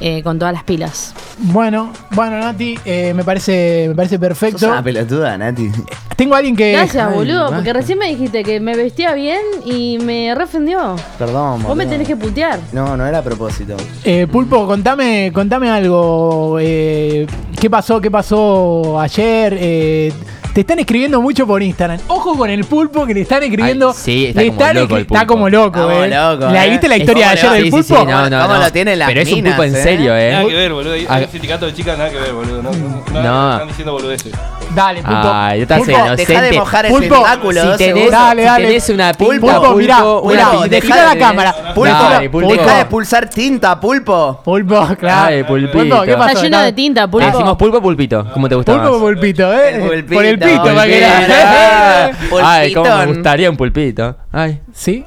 eh, 0.00 0.22
con 0.22 0.38
todas 0.38 0.52
las 0.54 0.64
pilas. 0.64 1.14
Bueno, 1.38 1.92
bueno 2.10 2.38
Nati, 2.38 2.78
eh, 2.84 3.12
me 3.14 3.24
parece, 3.24 3.86
me 3.88 3.94
parece 3.94 4.16
Sos 4.16 4.20
perfecto. 4.20 4.66
una 4.68 4.82
pelotuda, 4.82 5.36
Nati. 5.38 5.70
Tengo 6.16 6.34
a 6.34 6.38
alguien 6.38 6.54
que... 6.54 6.72
Gracias, 6.72 7.08
Ay, 7.08 7.14
boludo, 7.14 7.40
basta. 7.40 7.56
porque 7.56 7.72
recién 7.72 7.98
me 7.98 8.08
dijiste 8.08 8.44
que 8.44 8.60
me 8.60 8.76
vestía 8.76 9.14
bien 9.14 9.40
y 9.64 9.98
me 9.98 10.34
refendió. 10.34 10.94
Perdón, 11.18 11.62
Vos 11.64 11.74
me 11.76 11.86
tenés 11.86 12.06
que 12.06 12.16
putear. 12.16 12.60
No, 12.72 12.96
no 12.96 13.06
era 13.06 13.18
a 13.18 13.22
propósito. 13.22 13.76
Eh, 14.04 14.26
Pulpo, 14.30 14.66
contame, 14.66 15.32
contame 15.34 15.68
algo. 15.70 16.58
eh, 16.60 17.26
¿Qué 17.60 17.68
pasó? 17.70 18.00
¿Qué 18.00 18.10
pasó 18.10 19.00
ayer? 19.00 19.56
Eh, 19.58 20.12
te 20.52 20.60
están 20.60 20.78
escribiendo 20.78 21.20
mucho 21.20 21.46
por 21.46 21.62
Instagram. 21.62 21.98
Ojo 22.08 22.36
con 22.36 22.50
el 22.50 22.64
pulpo 22.64 23.06
que 23.06 23.14
le 23.14 23.22
están 23.22 23.42
escribiendo. 23.42 23.88
Ay, 23.90 23.94
sí, 23.96 24.26
está 24.26 24.40
le 24.42 24.48
como 24.48 24.60
están 24.60 24.76
loco 24.76 24.96
el 24.96 25.02
escri- 25.02 25.06
Está 25.06 25.18
pulpo. 25.20 25.32
como 25.34 25.48
loco, 25.48 25.90
eh. 25.90 26.08
locos, 26.08 26.52
¿La 26.52 26.66
eh. 26.66 26.70
viste 26.70 26.88
la 26.88 26.96
historia 26.98 27.30
de 27.30 27.36
¿Cómo 27.40 27.52
ayer 27.52 27.52
del 27.52 27.64
Sí, 27.64 27.70
pulpo? 27.70 28.00
sí, 28.00 28.06
no, 28.12 28.30
no, 28.30 28.42
¿Cómo 28.42 28.54
no. 28.54 28.60
lo 28.60 28.72
tienen 28.72 28.98
las 28.98 29.08
Pero 29.08 29.20
es 29.22 29.32
un 29.32 29.42
pulpo 29.44 29.62
en 29.64 29.76
eh? 29.76 29.82
serio, 29.82 30.16
eh. 30.16 30.30
Nada 30.32 30.44
que 30.46 30.54
ver, 30.54 30.72
boludo. 30.72 30.92
Hay 30.92 31.06
Ah. 31.08 31.18
un 31.24 31.30
sindicato 31.32 31.66
de 31.66 31.74
chicas, 31.74 31.96
nada 31.98 32.10
que 32.10 32.18
ver, 32.18 32.32
boludo. 32.32 32.62
No, 32.62 32.70
no, 32.70 33.22
No. 33.22 33.52
Están 33.52 33.68
diciendo 33.68 33.92
boludeces. 33.92 34.32
Dale, 34.74 35.02
pulpo. 35.02 35.30
Ay, 35.32 35.62
estás 35.62 35.78
Pulpo, 35.78 35.92
inocente. 35.92 36.26
Dejá 36.26 36.42
de 36.42 36.52
mojar 36.58 36.86
ese 36.86 36.94
Pulpo, 36.94 37.14
tentáculo. 37.14 37.60
Si 37.60 37.66
tenés, 37.66 37.78
segundos. 37.78 38.10
Dale, 38.10 38.42
si 38.42 38.46
dale. 38.48 38.66
tenés 38.66 38.88
una 38.88 39.12
Pulpo, 39.12 39.30
pinta, 39.46 39.60
Pulpo, 39.60 39.74
mirá, 39.76 40.04
una 40.04 40.50
pinta. 40.62 41.04
la 41.14 41.18
cámara. 41.18 41.52
Pulpo, 41.74 41.94
Dale, 41.94 42.30
pulpo. 42.30 42.52
deja 42.52 42.74
de 42.74 42.80
expulsar 42.80 43.28
tinta, 43.28 43.78
pulpo. 43.80 44.40
Pulpo, 44.44 44.88
claro. 44.98 45.26
Ay, 45.26 45.44
pulpito. 45.44 45.72
Pulpo, 45.78 46.02
¿qué 46.02 46.14
pasó? 46.14 46.28
Está 46.30 46.42
lleno 46.42 46.60
de 46.60 46.72
tinta, 46.72 47.02
Le 47.02 47.08
pulpo. 47.08 47.26
decimos 47.26 47.56
pulpo 47.56 47.78
o 47.78 47.82
pulpito, 47.82 48.26
¿cómo 48.32 48.48
te 48.48 48.54
gusta 48.54 48.72
Pulpo 48.72 48.88
o 48.88 48.92
más? 48.92 49.00
pulpito, 49.00 49.52
¿eh? 49.52 49.78
Pulpito, 49.86 50.14
Por 50.14 50.24
el 50.24 50.38
pito, 50.38 50.62
para 50.64 50.84
que 50.84 51.06
pulpito. 52.30 52.46
Ay, 52.48 52.72
cómo 52.72 52.84
me 52.86 52.90
Pulpitón. 52.92 53.14
gustaría 53.14 53.50
un 53.50 53.56
pulpito. 53.56 54.16
Ay. 54.32 54.60
¿Sí? 54.72 55.04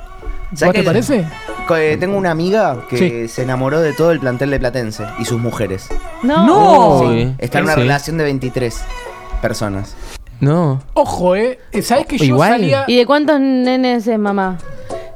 ¿Vos 0.52 0.60
¿Sabes 0.60 0.76
te 0.76 0.84
parece? 0.84 1.26
Co- 1.68 1.76
eh, 1.76 1.98
Tengo 1.98 2.16
una 2.18 2.30
amiga 2.32 2.78
que 2.90 2.98
Sí. 2.98 3.28
se 3.28 3.42
enamoró 3.42 3.82
de 3.82 3.94
todo 3.94 4.12
el 4.12 4.20
plantel 4.20 4.52
de 4.52 4.60
Platense 4.60 5.04
y 5.18 5.26
sus 5.26 5.40
mujeres. 5.42 5.90
No. 6.22 6.46
No. 6.46 6.98
Uy, 7.10 7.34
Está 7.40 7.58
en 7.60 7.66
una 7.66 7.74
sí. 7.74 7.80
relación 7.82 8.18
de 8.18 8.24
23 8.26 8.82
personas. 9.42 9.96
No. 10.40 10.82
Ojo, 10.94 11.36
¿eh? 11.36 11.60
¿Sabés 11.82 12.06
que 12.08 12.18
yo 12.18 12.26
Igual. 12.26 12.52
salía... 12.52 12.84
¿Y 12.88 12.98
de 12.98 13.06
cuántos 13.06 13.40
nenes 13.40 14.06
es 14.08 14.20
mamá? 14.20 14.58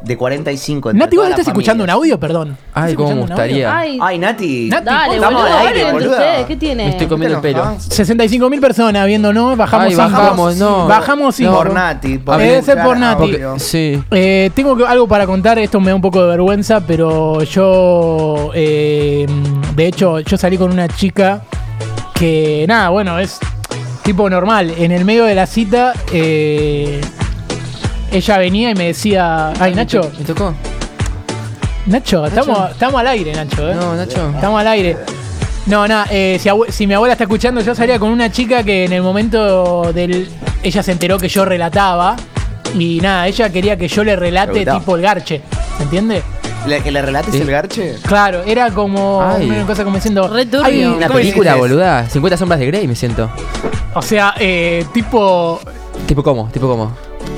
De 0.01 0.15
45. 0.15 0.91
entre 0.91 1.05
Nati, 1.05 1.17
¿vos 1.17 1.27
estás 1.29 1.45
escuchando 1.45 1.83
un 1.83 1.89
audio? 1.89 2.17
Perdón. 2.17 2.57
Ay, 2.73 2.91
¿Estás 2.91 2.95
cómo 2.95 3.09
me 3.09 3.15
escuchando 3.15 3.25
un 3.25 3.31
audio? 3.41 3.67
gustaría. 3.67 3.77
Ay, 3.77 3.99
Ay, 4.01 4.17
Nati. 4.17 4.69
Nati, 4.69 4.85
dale, 4.85 5.15
estamos 5.15 5.41
boludo, 5.41 5.57
al 5.57 5.67
aire, 5.67 5.67
hablen 5.81 5.87
entre 5.87 6.07
boluda. 6.07 6.17
ustedes. 6.17 6.45
¿Qué 6.47 6.55
tiene? 6.55 6.83
Me 6.85 6.89
estoy 6.91 7.07
comiendo 7.07 7.35
el 7.35 7.41
pelo. 7.41 7.59
enojás? 7.63 7.83
65 7.83 8.49
mil 8.49 8.61
personas 8.61 9.05
viéndonos, 9.07 9.57
bajamos 9.57 9.85
Ay, 9.87 9.91
cinco. 9.91 10.03
bajamos, 10.09 10.55
no. 10.55 10.87
Bajamos 10.87 11.35
cinco. 11.35 11.51
Por 11.53 11.73
Nati. 11.73 12.17
por 12.17 12.37
Debe 12.37 12.57
el 12.59 12.63
ser 12.63 12.81
por 12.81 12.97
Nati. 12.97 13.23
obvio. 13.23 13.59
Sí. 13.59 14.01
Eh, 14.11 14.49
tengo 14.55 14.77
que- 14.77 14.85
algo 14.85 15.05
para 15.05 15.25
contar, 15.27 15.59
esto 15.59 15.81
me 15.81 15.89
da 15.89 15.95
un 15.95 16.01
poco 16.01 16.21
de 16.21 16.27
vergüenza, 16.29 16.79
pero 16.79 17.43
yo, 17.43 18.51
eh, 18.55 19.27
de 19.75 19.85
hecho, 19.85 20.21
yo 20.21 20.37
salí 20.37 20.57
con 20.57 20.71
una 20.71 20.87
chica 20.87 21.41
que, 22.13 22.63
nada, 22.69 22.87
bueno, 22.87 23.19
es 23.19 23.37
tipo 24.09 24.27
normal. 24.27 24.73
En 24.75 24.91
el 24.91 25.05
medio 25.05 25.25
de 25.25 25.35
la 25.35 25.45
cita, 25.45 25.93
eh, 26.11 26.99
ella 28.11 28.37
venía 28.39 28.71
y 28.71 28.73
me 28.73 28.85
decía, 28.85 29.53
ay, 29.59 29.75
Nacho, 29.75 30.11
¿Me 30.17 30.25
tocó? 30.25 30.55
Nacho, 31.85 32.25
estamos, 32.25 32.71
estamos 32.71 32.99
al 33.01 33.05
aire, 33.05 33.33
Nacho, 33.33 33.69
¿eh? 33.69 33.75
No, 33.75 33.93
Nacho. 33.93 34.31
Estamos 34.33 34.61
al 34.61 34.67
aire. 34.67 34.97
No, 35.67 35.87
nada, 35.87 36.07
eh, 36.09 36.41
si, 36.69 36.87
mi 36.87 36.95
abuela 36.95 37.13
está 37.13 37.25
escuchando, 37.25 37.61
yo 37.61 37.75
salía 37.75 37.99
con 37.99 38.09
una 38.09 38.31
chica 38.31 38.63
que 38.63 38.85
en 38.85 38.93
el 38.93 39.03
momento 39.03 39.93
del. 39.93 40.27
Ella 40.63 40.81
se 40.81 40.91
enteró 40.91 41.19
que 41.19 41.29
yo 41.29 41.45
relataba. 41.45 42.15
Y 42.73 42.99
nada, 43.01 43.27
ella 43.27 43.51
quería 43.51 43.77
que 43.77 43.87
yo 43.87 44.03
le 44.03 44.15
relate 44.15 44.65
tipo 44.65 44.95
el 44.95 45.03
garche. 45.03 45.43
¿Se 45.77 45.83
entiende? 45.83 46.23
¿Le- 46.67 46.81
¿Que 46.81 46.91
le 46.91 47.01
relates 47.01 47.33
Sí. 47.33 47.41
el 47.41 47.49
garche? 47.49 47.95
Claro, 48.05 48.43
era 48.45 48.69
como 48.71 49.21
Ay. 49.21 49.49
una 49.49 49.65
cosa 49.65 49.83
como 49.83 49.95
diciendo. 49.95 50.27
Re 50.27 50.45
turbio. 50.45 50.65
"Ay, 50.65 50.85
Una 50.85 51.07
¿cómo 51.07 51.19
película, 51.19 51.51
hiciste? 51.51 51.59
boluda. 51.69 52.07
50 52.09 52.37
sombras 52.37 52.59
de 52.59 52.67
Grey, 52.67 52.87
me 52.87 52.95
siento. 52.95 53.29
O 53.95 54.01
sea, 54.01 54.33
eh, 54.39 54.85
tipo. 54.93 55.59
¿Tipo 56.05 56.21
cómo? 56.23 56.49
¿Tipo 56.51 56.67
cómo? 56.67 56.91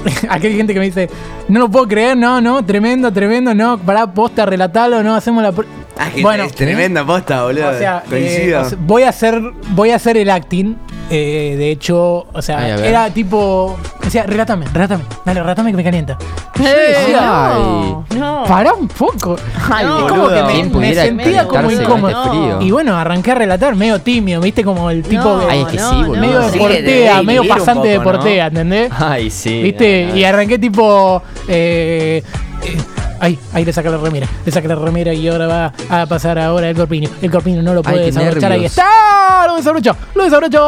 Aquí 0.29 0.47
hay 0.47 0.55
gente 0.57 0.73
que 0.73 0.79
me 0.79 0.85
dice, 0.85 1.09
no 1.47 1.59
lo 1.59 1.69
puedo 1.69 1.87
creer, 1.87 2.17
no, 2.17 2.41
no, 2.41 2.63
tremendo, 2.65 3.11
tremendo, 3.11 3.53
no, 3.53 3.77
pará, 3.77 4.07
posta, 4.11 4.45
relatalo, 4.45 5.03
no, 5.03 5.15
hacemos 5.15 5.43
la. 5.43 5.51
pr-". 5.51 5.65
Ah, 5.97 6.09
que 6.13 6.21
Bueno, 6.21 6.43
es 6.43 6.53
tremenda 6.55 7.05
posta, 7.05 7.43
boludo. 7.43 7.69
O 7.69 7.77
sea, 7.77 8.03
eh, 8.05 8.09
Coincido. 8.09 8.61
o 8.61 8.65
sea, 8.65 8.77
voy 8.81 9.03
a 9.03 9.09
hacer 9.09 9.39
voy 9.69 9.91
a 9.91 9.95
hacer 9.97 10.17
el 10.17 10.29
acting. 10.29 10.75
Eh, 11.11 11.55
de 11.57 11.71
hecho, 11.71 12.25
o 12.31 12.41
sea, 12.41 12.59
Ay, 12.59 12.71
era 12.87 13.09
tipo. 13.09 13.77
Decía, 14.01 14.23
relátame, 14.23 14.65
relátame, 14.73 15.03
dale, 15.25 15.41
relátame 15.41 15.71
que 15.71 15.77
me 15.77 15.83
calienta. 15.83 16.17
Yo 16.55 16.63
Eh, 16.65 16.95
decía, 16.99 17.21
no, 17.53 18.05
no. 18.17 18.43
pará 18.47 18.73
un 18.73 18.87
poco. 18.87 19.35
Ay, 19.69 19.85
Y 19.85 19.87
no, 19.89 20.07
como 20.07 20.27
que 20.29 20.43
me, 20.43 20.51
¿Quién 20.53 20.67
me 20.67 20.73
pudiera 20.73 21.03
sentía 21.03 21.47
como 21.47 21.69
incómodo. 21.71 22.09
este 22.09 22.29
frío? 22.29 22.61
Y 22.61 22.71
bueno, 22.71 22.95
arranqué 22.97 23.31
a 23.31 23.35
relatar 23.35 23.75
medio 23.75 23.99
tímido, 23.99 24.41
viste, 24.41 24.63
como 24.63 24.89
el 24.89 25.03
tipo 25.03 25.23
No, 25.23 25.37
de. 25.39 25.45
Ay, 25.51 25.61
es 25.61 25.67
que 25.67 25.77
sí, 25.79 25.95
boludo. 25.95 26.15
medio 26.21 26.39
de 26.39 26.57
portea, 26.59 27.23
medio 27.23 27.47
pasante 27.47 27.87
de 27.89 27.97
poco, 27.99 28.11
¿no? 28.11 28.17
portea, 28.19 28.47
¿entendés? 28.47 28.91
Ay, 28.97 29.29
sí. 29.29 29.61
¿Viste? 29.63 30.05
no, 30.07 30.11
no. 30.13 30.17
Y 30.17 30.23
arranqué 30.23 30.59
tipo. 30.59 31.21
Eh, 31.47 32.23
eh, 32.63 32.77
ahí, 33.21 33.39
ahí 33.53 33.63
le 33.63 33.71
saca 33.71 33.89
la 33.89 33.97
remera. 33.97 34.27
Le 34.45 34.51
saca 34.51 34.67
la 34.67 34.75
remera 34.75 35.13
y 35.13 35.27
ahora 35.27 35.47
va 35.47 35.73
a 35.89 36.05
pasar 36.07 36.37
ahora 36.37 36.69
el 36.69 36.75
corpiño. 36.75 37.09
El 37.21 37.31
corpiño 37.31 37.61
no 37.61 37.73
lo 37.73 37.81
Ay, 37.85 37.93
puede 37.93 37.99
qué 37.99 38.11
desabrochar. 38.11 38.51
Ahí 38.51 38.65
está. 38.65 39.47
Lo 39.47 39.55
desabrochó. 39.55 39.95
Lo 40.15 40.23
desabrochó. 40.25 40.59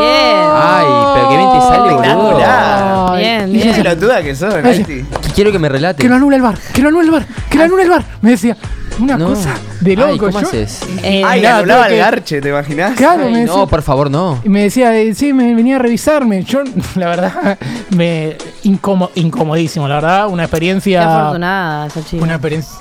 Bien. 0.00 0.36
Ay, 0.58 0.86
pero 1.14 1.28
qué 1.28 1.36
bien 1.36 1.50
te 1.52 1.60
sale, 1.60 1.94
boludo. 1.94 2.02
Espectacular. 2.02 3.18
Bien, 3.18 3.52
bien. 3.52 3.74
Qué 3.74 3.82
pelotuda 3.82 4.22
que 4.22 4.34
sos, 4.34 4.54
Ay. 4.54 5.06
Quiero 5.34 5.52
que 5.52 5.58
me 5.58 5.68
relate. 5.68 6.02
Que 6.02 6.08
lo 6.08 6.16
anule 6.16 6.36
el 6.36 6.42
bar. 6.42 6.58
Que 6.72 6.82
lo 6.82 6.88
anule 6.88 7.04
el 7.04 7.10
bar. 7.12 7.26
Que 7.50 7.58
lo 7.58 7.64
anule 7.64 7.82
el 7.84 7.90
bar. 7.90 8.04
Me 8.22 8.30
decía. 8.30 8.56
Una 8.98 9.18
No. 9.18 9.26
cosa 9.28 9.54
de 9.80 9.90
Ay, 9.90 9.96
loco. 9.96 10.26
¿cómo 10.26 10.40
yo- 10.40 10.46
haces? 10.46 10.80
Eh, 11.02 11.22
Ay, 11.24 11.42
nada, 11.42 11.58
anulaba 11.58 11.82
tuve 11.84 11.88
el 11.88 11.94
que- 11.94 12.04
garche, 12.10 12.40
¿te 12.40 12.48
imaginas? 12.48 12.96
Claro, 12.96 13.24
Ay, 13.26 13.32
me 13.32 13.38
decía. 13.40 13.54
no, 13.56 13.66
por 13.66 13.82
favor, 13.82 14.10
no. 14.10 14.40
Y 14.44 14.48
me 14.48 14.62
decía, 14.62 14.96
eh, 14.96 15.14
sí, 15.14 15.32
me 15.34 15.54
venía 15.54 15.76
a 15.76 15.78
revisarme. 15.78 16.42
Yo, 16.44 16.60
la 16.96 17.08
verdad, 17.08 17.58
me. 17.90 18.36
Incomo, 18.62 19.10
incomodísimo, 19.14 19.86
la 19.86 19.96
verdad. 19.96 20.28
Una 20.28 20.44
Qué 20.44 20.46
experiencia. 20.46 21.20
afortunada 21.20 21.86
esa 21.86 22.04
chica. 22.04 22.22
Una 22.24 22.34
experiencia. 22.34 22.72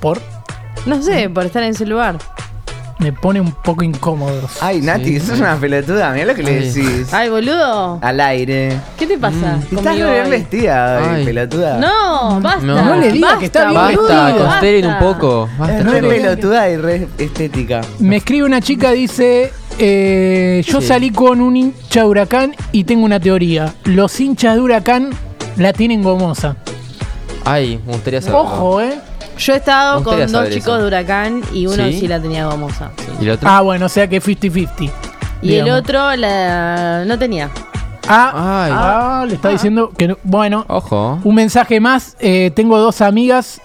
Por. 0.00 0.20
No 0.86 1.02
sé, 1.02 1.28
por 1.30 1.44
estar 1.46 1.62
en 1.64 1.70
ese 1.70 1.84
lugar. 1.84 2.16
Me 2.98 3.12
pone 3.12 3.40
un 3.40 3.52
poco 3.52 3.84
incómodo. 3.84 4.48
Ay, 4.60 4.80
Nati, 4.80 5.20
Sí, 5.20 5.20
sos 5.20 5.38
una 5.38 5.56
pelotuda. 5.56 6.12
Mirá 6.12 6.24
lo 6.26 6.34
que 6.34 6.42
le 6.42 6.60
decís. 6.60 7.12
Ay, 7.12 7.28
boludo. 7.28 7.98
Al 8.00 8.20
aire. 8.20 8.74
¿Qué 8.98 9.06
te 9.06 9.18
pasa? 9.18 9.58
Estás 9.62 9.68
conmigo 9.82 10.06
re 10.08 10.12
bien 10.14 10.30
vestida, 10.30 11.12
ay, 11.14 11.24
pelotuda. 11.26 11.78
No, 11.78 12.40
basta. 12.40 12.62
No. 12.64 12.82
No 12.82 12.96
le 12.96 13.12
diga 13.12 13.38
que 13.38 13.44
está 13.46 13.68
bien 13.70 13.74
Basta, 13.74 14.34
consideren 14.38 14.86
un 14.86 14.98
poco. 14.98 15.48
Basta, 15.58 15.78
Es 15.78 15.84
re 15.84 15.96
chicos. 16.00 16.08
pelotuda 16.14 16.70
y 16.70 16.76
re 16.78 17.08
estética. 17.18 17.80
Me 17.98 18.16
escribe 18.16 18.46
una 18.46 18.60
chica, 18.62 18.92
dice. 18.92 19.52
eh, 19.78 20.62
yo 20.66 20.80
Sí. 20.80 20.86
salí 20.86 21.10
con 21.10 21.42
un 21.42 21.54
hincha 21.54 22.00
de 22.00 22.06
huracán 22.06 22.56
y 22.72 22.84
tengo 22.84 23.04
una 23.04 23.20
teoría. 23.20 23.74
Los 23.84 24.18
hinchas 24.20 24.54
de 24.54 24.60
huracán 24.62 25.10
la 25.58 25.74
tienen 25.74 26.02
gomosa. 26.02 26.56
Ay, 27.44 27.78
me 27.86 27.92
gustaría 27.92 28.22
saber. 28.22 28.40
Ojo, 28.40 28.80
¿eh? 28.80 28.98
Yo 29.38 29.52
he 29.52 29.56
estado 29.56 30.02
con 30.02 30.18
dos 30.32 30.48
chicos 30.48 30.56
eso. 30.68 30.78
de 30.78 30.86
huracán 30.86 31.42
y 31.52 31.66
uno 31.66 31.84
¿Sí? 31.86 32.00
sí, 32.00 32.08
la 32.08 32.20
tenía 32.20 32.46
gomosa. 32.46 32.90
¿Y 33.20 33.24
el 33.24 33.30
otro? 33.32 33.48
Ah, 33.50 33.60
bueno, 33.60 33.86
o 33.86 33.88
sea 33.88 34.08
que 34.08 34.20
50-50. 34.22 34.90
Y 35.42 35.54
el 35.56 35.70
otro 35.70 36.16
la, 36.16 37.04
no 37.06 37.18
tenía. 37.18 37.50
Ah, 38.08 38.64
Ay. 38.64 38.72
ah, 38.74 39.24
le 39.28 39.34
está 39.34 39.48
diciendo 39.50 39.90
que 39.96 40.08
no. 40.08 40.18
Bueno, 40.22 40.64
Ojo. 40.68 41.20
un 41.24 41.34
mensaje 41.34 41.80
más. 41.80 42.16
eh, 42.20 42.50
tengo 42.54 42.78
dos 42.78 43.00
amigas. 43.00 43.60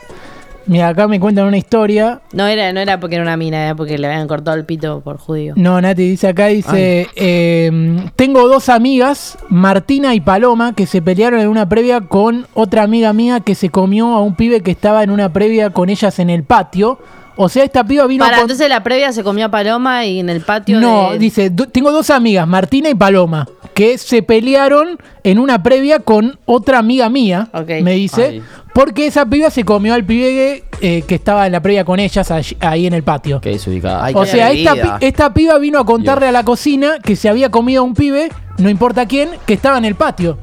Mira, 0.71 0.87
acá 0.87 1.05
me 1.07 1.19
cuentan 1.19 1.45
una 1.47 1.57
historia. 1.57 2.21
No 2.31 2.47
era, 2.47 2.71
no 2.71 2.79
era 2.79 2.97
porque 2.99 3.15
era 3.15 3.23
una 3.23 3.35
mina, 3.35 3.61
era 3.65 3.75
porque 3.75 3.97
le 3.97 4.07
habían 4.07 4.25
cortado 4.27 4.55
el 4.55 4.63
pito 4.65 5.01
por 5.01 5.17
judío. 5.17 5.53
No, 5.57 5.81
Nati 5.81 6.01
dice 6.01 6.29
acá, 6.29 6.47
dice, 6.47 7.07
eh, 7.15 7.69
tengo 8.15 8.47
dos 8.47 8.69
amigas, 8.69 9.37
Martina 9.49 10.15
y 10.15 10.21
Paloma, 10.21 10.73
que 10.73 10.85
se 10.85 11.01
pelearon 11.01 11.41
en 11.41 11.49
una 11.49 11.67
previa 11.67 11.99
con 12.01 12.47
otra 12.53 12.83
amiga 12.83 13.11
mía 13.11 13.41
que 13.41 13.53
se 13.53 13.69
comió 13.69 14.07
a 14.13 14.21
un 14.21 14.35
pibe 14.35 14.61
que 14.61 14.71
estaba 14.71 15.03
en 15.03 15.11
una 15.11 15.33
previa 15.33 15.71
con 15.71 15.89
ellas 15.89 16.17
en 16.19 16.29
el 16.29 16.43
patio. 16.43 16.99
O 17.37 17.49
sea, 17.49 17.63
esta 17.63 17.83
piba 17.83 18.05
vino 18.07 18.23
Para, 18.23 18.37
con... 18.37 18.43
entonces 18.43 18.69
la 18.69 18.83
previa 18.83 19.11
se 19.13 19.23
comió 19.23 19.45
a 19.45 19.49
Paloma 19.49 20.05
y 20.05 20.19
en 20.19 20.29
el 20.29 20.41
patio 20.41 20.79
No, 20.79 21.11
de- 21.11 21.19
dice, 21.19 21.49
"Do- 21.49 21.67
tengo 21.67 21.91
dos 21.91 22.09
amigas, 22.09 22.47
Martina 22.47 22.89
y 22.89 22.95
Paloma, 22.95 23.47
que 23.73 23.97
se 23.97 24.21
pelearon 24.21 24.97
en 25.23 25.39
una 25.39 25.63
previa 25.63 25.99
con 25.99 26.37
otra 26.45 26.77
amiga 26.79 27.09
mía, 27.09 27.47
Ok. 27.53 27.69
me 27.83 27.93
dice, 27.93 28.23
Ay. 28.25 28.43
Porque 28.73 29.07
esa 29.07 29.25
piba 29.25 29.49
se 29.49 29.63
comió 29.65 29.93
al 29.93 30.03
pibe 30.05 30.63
eh, 30.81 31.03
que 31.07 31.15
estaba 31.15 31.45
en 31.45 31.51
la 31.51 31.61
previa 31.61 31.83
con 31.85 31.99
ellas 31.99 32.31
allí- 32.31 32.57
ahí 32.61 32.87
en 32.87 32.93
el 32.93 33.03
patio. 33.03 33.41
Qué 33.41 33.49
desubicada. 33.51 34.05
Ay, 34.05 34.13
O 34.15 34.21
qué 34.21 34.27
sea, 34.27 34.51
esta, 34.51 34.71
atrevida. 34.71 34.99
pi- 34.99 35.05
esta 35.05 35.33
piba 35.33 35.57
vino 35.59 35.79
a 35.79 35.85
contarle 35.85 36.27
a 36.27 36.31
la 36.31 36.43
cocina 36.43 36.93
que 37.03 37.15
se 37.15 37.29
había 37.29 37.49
comido 37.51 37.81
a 37.81 37.85
un 37.85 37.93
pibe, 37.93 38.31
no 38.57 38.69
importa 38.69 39.05
quién, 39.05 39.29
que 39.45 39.53
estaba 39.53 39.77
en 39.77 39.85
el 39.85 39.95
patio. 39.95 40.37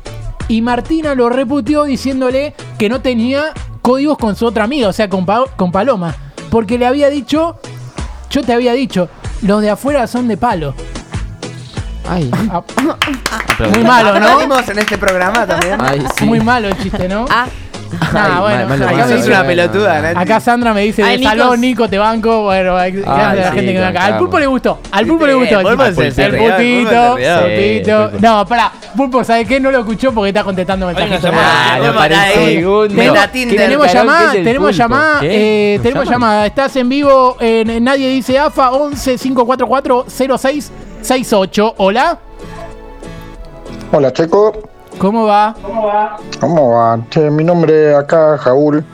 Y 0.49 0.63
Martina 0.63 1.15
lo 1.15 1.29
reputió 1.29 1.85
diciéndole 1.85 2.55
que 2.79 2.89
no 2.89 3.01
tenía 3.01 3.53
códigos 3.83 4.19
con 4.19 4.37
su 4.37 4.47
otra 4.47 4.65
amiga, 4.65 4.89
o 4.89 4.93
sea, 4.93 5.09
con, 5.09 5.25
Pa- 5.27 5.45
con 5.57 5.73
Paloma. 5.73 6.15
Porque 6.51 6.79
le 6.79 6.87
había 6.87 7.11
dicho, 7.11 7.59
yo 8.31 8.43
te 8.43 8.53
había 8.53 8.73
dicho, 8.73 9.09
los 9.43 9.61
de 9.63 9.71
afuera 9.71 10.07
son 10.07 10.29
de 10.29 10.37
palo. 10.37 10.75
Ay. 12.09 12.31
Ah, 12.51 12.63
Aplaudí. 13.53 13.75
muy 13.79 13.85
malo, 13.87 14.11
¿no? 14.19 14.27
¿Aplaudimos 14.27 14.69
en 14.71 14.79
este 14.79 14.97
programa 14.97 15.47
también? 15.47 15.77
Ay, 15.79 16.03
sí. 16.19 16.25
Muy 16.25 16.41
malo 16.41 16.69
el 16.69 16.79
chiste, 16.79 17.07
¿no? 17.09 17.27
Ah, 17.29 17.47
Nah, 18.13 18.37
Ay, 18.37 18.41
bueno, 18.41 18.69
mal- 18.69 18.79
mal- 18.81 18.89
acá, 18.89 19.07
me 19.07 19.15
dice- 19.17 19.29
una 19.29 19.45
pelotuda, 19.45 20.41
Sandra 20.41 20.75
me 20.75 20.83
dice, 20.83 21.03
de 21.03 21.19
Nico. 21.19 21.31
salón, 21.31 21.61
Nico, 21.61 21.89
te 21.89 21.99
banco. 21.99 22.43
Bueno, 22.45 22.75
gracias 22.75 23.07
a 23.07 23.35
la 23.35 23.51
sí, 23.51 23.57
gente 23.57 23.73
que 23.73 23.79
me 23.79 23.85
acá. 23.87 24.05
Al 24.07 24.19
pulpo 24.19 24.39
le 24.39 24.47
gustó. 24.47 24.79
Al 24.91 25.07
pulpo 25.07 25.27
le 25.27 25.35
gustó. 25.35 25.61
el 25.61 26.37
pulpito, 26.37 28.11
No, 28.21 28.47
pará. 28.47 28.73
Pulpo, 28.97 29.23
¿sabes 29.25 29.47
qué? 29.47 29.61
No 29.61 29.71
lo 29.71 29.81
escuchó 29.81 30.13
porque 30.13 30.29
está 30.29 30.43
contestando 30.45 30.87
mensajes. 30.87 31.21
Ah, 31.33 31.79
no 31.83 31.95
parece. 31.95 32.65
Meta 32.91 33.31
Tenemos, 33.31 33.93
llamada, 33.93 34.33
tenemos 34.33 34.77
llamada, 34.77 35.21
eh, 35.23 35.75
¿Nos 35.77 35.83
tenemos 35.83 36.09
llamada. 36.09 36.47
Estás 36.47 36.75
en 36.77 36.89
vivo 36.89 37.37
en 37.41 37.85
Nadie 37.85 38.09
Dice 38.09 38.39
AFA 38.39 38.71
11 38.73 39.17
544 39.19 40.07
0668. 40.09 41.75
Hola, 41.79 42.19
Hola 43.93 44.13
chicos, 44.13 44.53
¿cómo 44.99 45.25
va? 45.27 45.55
¿cómo 46.41 46.71
va? 46.73 46.99
Che, 47.11 47.31
mi 47.31 47.45
nombre 47.45 47.95
acá 47.95 48.35
es 48.35 48.41
Jaúl. 48.43 48.85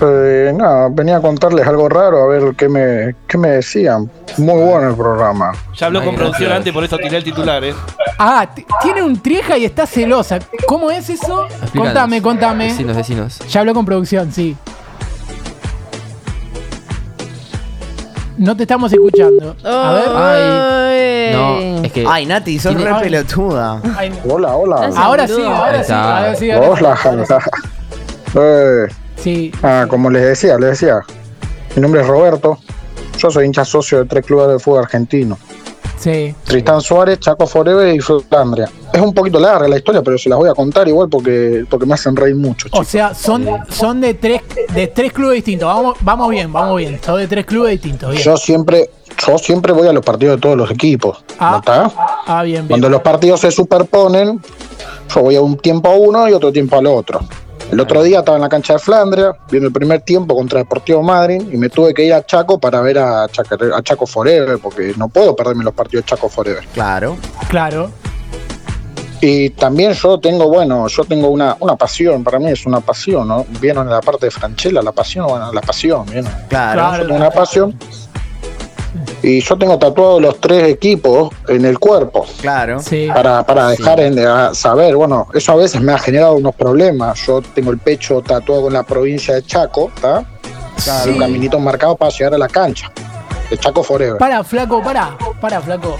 Eh, 0.00 0.52
nada, 0.54 0.88
venía 0.92 1.16
a 1.16 1.20
contarles 1.20 1.66
algo 1.66 1.88
raro, 1.88 2.22
a 2.22 2.26
ver 2.28 2.54
qué 2.54 2.68
me, 2.68 3.16
qué 3.26 3.36
me 3.36 3.48
decían. 3.50 4.08
Muy 4.36 4.62
bueno 4.62 4.90
el 4.90 4.94
programa. 4.94 5.52
Ya 5.74 5.86
habló 5.86 5.98
Ay, 5.98 6.06
con 6.06 6.14
producción 6.14 6.52
antes, 6.52 6.72
por 6.72 6.84
eso 6.84 6.96
tiré 6.98 7.16
el 7.16 7.24
titular, 7.24 7.64
¿eh? 7.64 7.74
Ah, 8.16 8.48
t- 8.54 8.64
tiene 8.80 9.02
un 9.02 9.20
trieja 9.20 9.58
y 9.58 9.64
está 9.64 9.86
celosa. 9.86 10.38
¿Cómo 10.68 10.88
es 10.92 11.10
eso? 11.10 11.46
Explícanos. 11.46 11.86
Contame, 11.86 12.22
contame. 12.22 12.64
Vecinos, 12.66 12.96
vecinos. 12.96 13.38
Ya 13.48 13.58
habló 13.60 13.74
con 13.74 13.84
producción, 13.84 14.30
sí. 14.30 14.56
No 18.38 18.56
te 18.56 18.62
estamos 18.62 18.92
escuchando. 18.92 19.56
A 19.64 19.92
ver. 19.92 20.08
Ay. 20.14 21.32
No, 21.34 21.84
es 21.84 21.92
que. 21.92 22.04
Ay, 22.08 22.24
Nati, 22.26 22.58
sos 22.58 22.74
re 22.74 22.94
pelotuda. 23.00 23.80
Ay, 23.96 24.12
Hola, 24.28 24.54
hola. 24.56 24.90
Ahora 24.96 25.26
sí, 25.26 25.34
ahora 25.42 25.84
sí, 25.84 25.92
ahora 25.92 26.34
sí. 26.36 26.50
ahora 26.50 26.66
sí. 26.76 26.80
Hola. 26.80 27.40
Eh, 28.34 28.86
Sí, 29.16 29.50
ah, 29.62 29.86
como 29.88 30.10
les 30.10 30.22
decía, 30.22 30.56
les 30.58 30.70
decía. 30.80 31.00
Mi 31.74 31.82
nombre 31.82 32.02
es 32.02 32.06
Roberto. 32.06 32.58
Yo 33.18 33.30
soy 33.30 33.46
hincha 33.46 33.64
socio 33.64 33.98
de 33.98 34.04
tres 34.04 34.24
clubes 34.24 34.48
de 34.48 34.58
fútbol 34.60 34.84
argentino. 34.84 35.36
Sí. 35.98 36.34
Tristán 36.44 36.80
Suárez, 36.80 37.20
Chaco 37.20 37.46
Forever 37.46 37.94
y 37.94 38.00
Flandria. 38.00 38.70
Es 38.92 39.00
un 39.00 39.12
poquito 39.12 39.38
larga 39.38 39.68
la 39.68 39.76
historia, 39.76 40.02
pero 40.02 40.16
se 40.18 40.28
las 40.28 40.38
voy 40.38 40.48
a 40.48 40.54
contar 40.54 40.88
igual 40.88 41.08
porque, 41.08 41.64
porque 41.68 41.86
me 41.86 41.94
hacen 41.94 42.16
reír 42.16 42.36
mucho, 42.36 42.68
O 42.72 42.84
sea, 42.84 43.14
son, 43.14 43.46
son 43.68 44.00
de 44.00 44.14
tres 44.14 44.42
de 44.74 44.86
tres 44.86 45.12
clubes 45.12 45.36
distintos. 45.36 45.66
Vamos, 45.66 45.96
vamos 46.00 46.30
bien, 46.30 46.52
vamos 46.52 46.78
bien. 46.78 46.98
Son 47.04 47.18
de 47.18 47.26
tres 47.26 47.46
clubes 47.46 47.72
distintos. 47.72 48.10
Bien. 48.10 48.22
Yo 48.22 48.36
siempre, 48.36 48.90
yo 49.26 49.38
siempre 49.38 49.72
voy 49.72 49.88
a 49.88 49.92
los 49.92 50.04
partidos 50.04 50.36
de 50.36 50.40
todos 50.40 50.56
los 50.56 50.70
equipos. 50.70 51.24
Ah. 51.38 51.50
¿no 51.52 51.58
está? 51.58 51.92
Ah, 52.26 52.42
bien, 52.42 52.62
bien. 52.62 52.68
Cuando 52.68 52.88
los 52.88 53.02
partidos 53.02 53.40
se 53.40 53.50
superponen, 53.50 54.40
yo 55.14 55.20
voy 55.20 55.36
a 55.36 55.40
un 55.40 55.56
tiempo 55.58 55.90
a 55.90 55.94
uno 55.94 56.28
y 56.28 56.32
otro 56.32 56.52
tiempo 56.52 56.76
al 56.76 56.86
otro. 56.86 57.20
El 57.70 57.80
otro 57.80 58.02
día 58.02 58.20
estaba 58.20 58.38
en 58.38 58.42
la 58.42 58.48
cancha 58.48 58.74
de 58.74 58.78
Flandria, 58.78 59.36
viendo 59.50 59.66
el 59.66 59.72
primer 59.72 60.00
tiempo 60.00 60.34
contra 60.34 60.58
Deportivo 60.58 61.02
Madrid, 61.02 61.42
y 61.52 61.56
me 61.58 61.68
tuve 61.68 61.92
que 61.92 62.02
ir 62.04 62.14
a 62.14 62.24
Chaco 62.24 62.58
para 62.58 62.80
ver 62.80 62.98
a 62.98 63.28
Chaco, 63.28 63.56
a 63.74 63.82
Chaco 63.82 64.06
Forever, 64.06 64.58
porque 64.58 64.94
no 64.96 65.08
puedo 65.08 65.36
perderme 65.36 65.64
los 65.64 65.74
partidos 65.74 66.06
de 66.06 66.08
Chaco 66.08 66.30
Forever. 66.30 66.66
Claro. 66.72 67.18
Claro. 67.48 67.90
Y 69.20 69.50
también 69.50 69.92
yo 69.92 70.18
tengo, 70.18 70.48
bueno, 70.48 70.86
yo 70.88 71.04
tengo 71.04 71.28
una, 71.28 71.56
una 71.60 71.76
pasión, 71.76 72.24
para 72.24 72.38
mí 72.38 72.50
es 72.50 72.64
una 72.64 72.80
pasión, 72.80 73.28
¿no? 73.28 73.44
Vieron 73.60 73.86
en 73.86 73.92
la 73.92 74.00
parte 74.00 74.26
de 74.26 74.30
Franchella, 74.30 74.80
la 74.80 74.92
pasión, 74.92 75.26
bueno, 75.26 75.52
la 75.52 75.60
pasión, 75.60 76.06
¿vieron? 76.06 76.32
Claro. 76.48 76.80
Claro. 76.80 77.02
Yo 77.02 77.06
tengo 77.08 77.16
una 77.16 77.30
pasión. 77.30 77.78
Y 79.22 79.40
yo 79.40 79.56
tengo 79.58 79.78
tatuados 79.78 80.22
los 80.22 80.40
tres 80.40 80.68
equipos 80.68 81.30
en 81.48 81.64
el 81.64 81.78
cuerpo. 81.78 82.24
Claro. 82.40 82.80
Sí. 82.80 83.08
para, 83.12 83.44
para 83.44 83.68
dejar 83.70 83.98
en- 84.00 84.18
a 84.26 84.54
saber, 84.54 84.94
bueno, 84.96 85.26
eso 85.34 85.52
a 85.52 85.56
veces 85.56 85.80
me 85.80 85.92
ha 85.92 85.98
generado 85.98 86.34
unos 86.34 86.54
problemas. 86.54 87.18
Yo 87.26 87.42
tengo 87.42 87.70
el 87.72 87.78
pecho 87.78 88.20
tatuado 88.22 88.68
en 88.68 88.74
la 88.74 88.82
provincia 88.84 89.34
de 89.34 89.42
Chaco, 89.42 89.90
¿está? 89.94 90.24
Sí. 90.76 91.10
Un 91.10 91.18
caminito 91.18 91.58
marcado 91.58 91.96
para 91.96 92.12
llegar 92.12 92.34
a 92.34 92.38
la 92.38 92.48
cancha. 92.48 92.90
De 93.50 93.58
Chaco 93.58 93.82
Forever. 93.82 94.18
Para, 94.18 94.44
flaco, 94.44 94.80
para, 94.82 95.16
para, 95.40 95.60
flaco. 95.60 95.96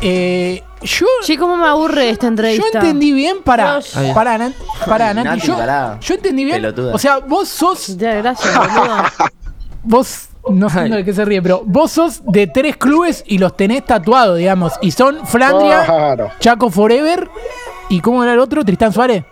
Eh, 0.00 0.62
yo, 0.82 1.06
Che, 1.24 1.36
¿cómo 1.36 1.56
me 1.56 1.66
aburre 1.66 2.08
esta 2.10 2.22
yo 2.26 2.28
entrevista? 2.28 2.66
entendí 2.80 3.12
bien 3.12 3.38
para, 3.44 3.80
para, 4.14 4.38
Nat- 4.38 4.54
para 4.86 5.12
Nati. 5.14 5.28
Nati, 5.28 5.46
yo, 5.46 5.56
pará. 5.56 5.98
yo 6.00 6.14
entendí 6.14 6.44
bien. 6.44 6.56
Pelotuda. 6.56 6.94
O 6.94 6.98
sea, 6.98 7.18
vos 7.18 7.48
sos, 7.48 7.96
Ya, 7.96 8.14
gracias, 8.14 8.54
boludo. 8.56 8.96
vos, 9.82 10.28
no 10.50 10.68
sé 10.70 10.80
de 10.88 11.04
qué 11.04 11.12
se 11.12 11.24
ríe, 11.24 11.40
pero 11.42 11.62
vos 11.64 11.90
sos 11.92 12.22
de 12.24 12.46
tres 12.46 12.76
clubes 12.76 13.22
y 13.26 13.38
los 13.38 13.56
tenés 13.56 13.84
tatuados, 13.84 14.38
digamos. 14.38 14.72
Y 14.82 14.90
son 14.90 15.26
Flandria, 15.26 15.84
Claro. 15.84 16.30
Chaco 16.40 16.70
Forever 16.70 17.28
y 17.88 18.00
¿cómo 18.00 18.22
era 18.22 18.32
el 18.34 18.38
otro? 18.38 18.64
Tristán 18.64 18.92
Suárez. 18.92 19.24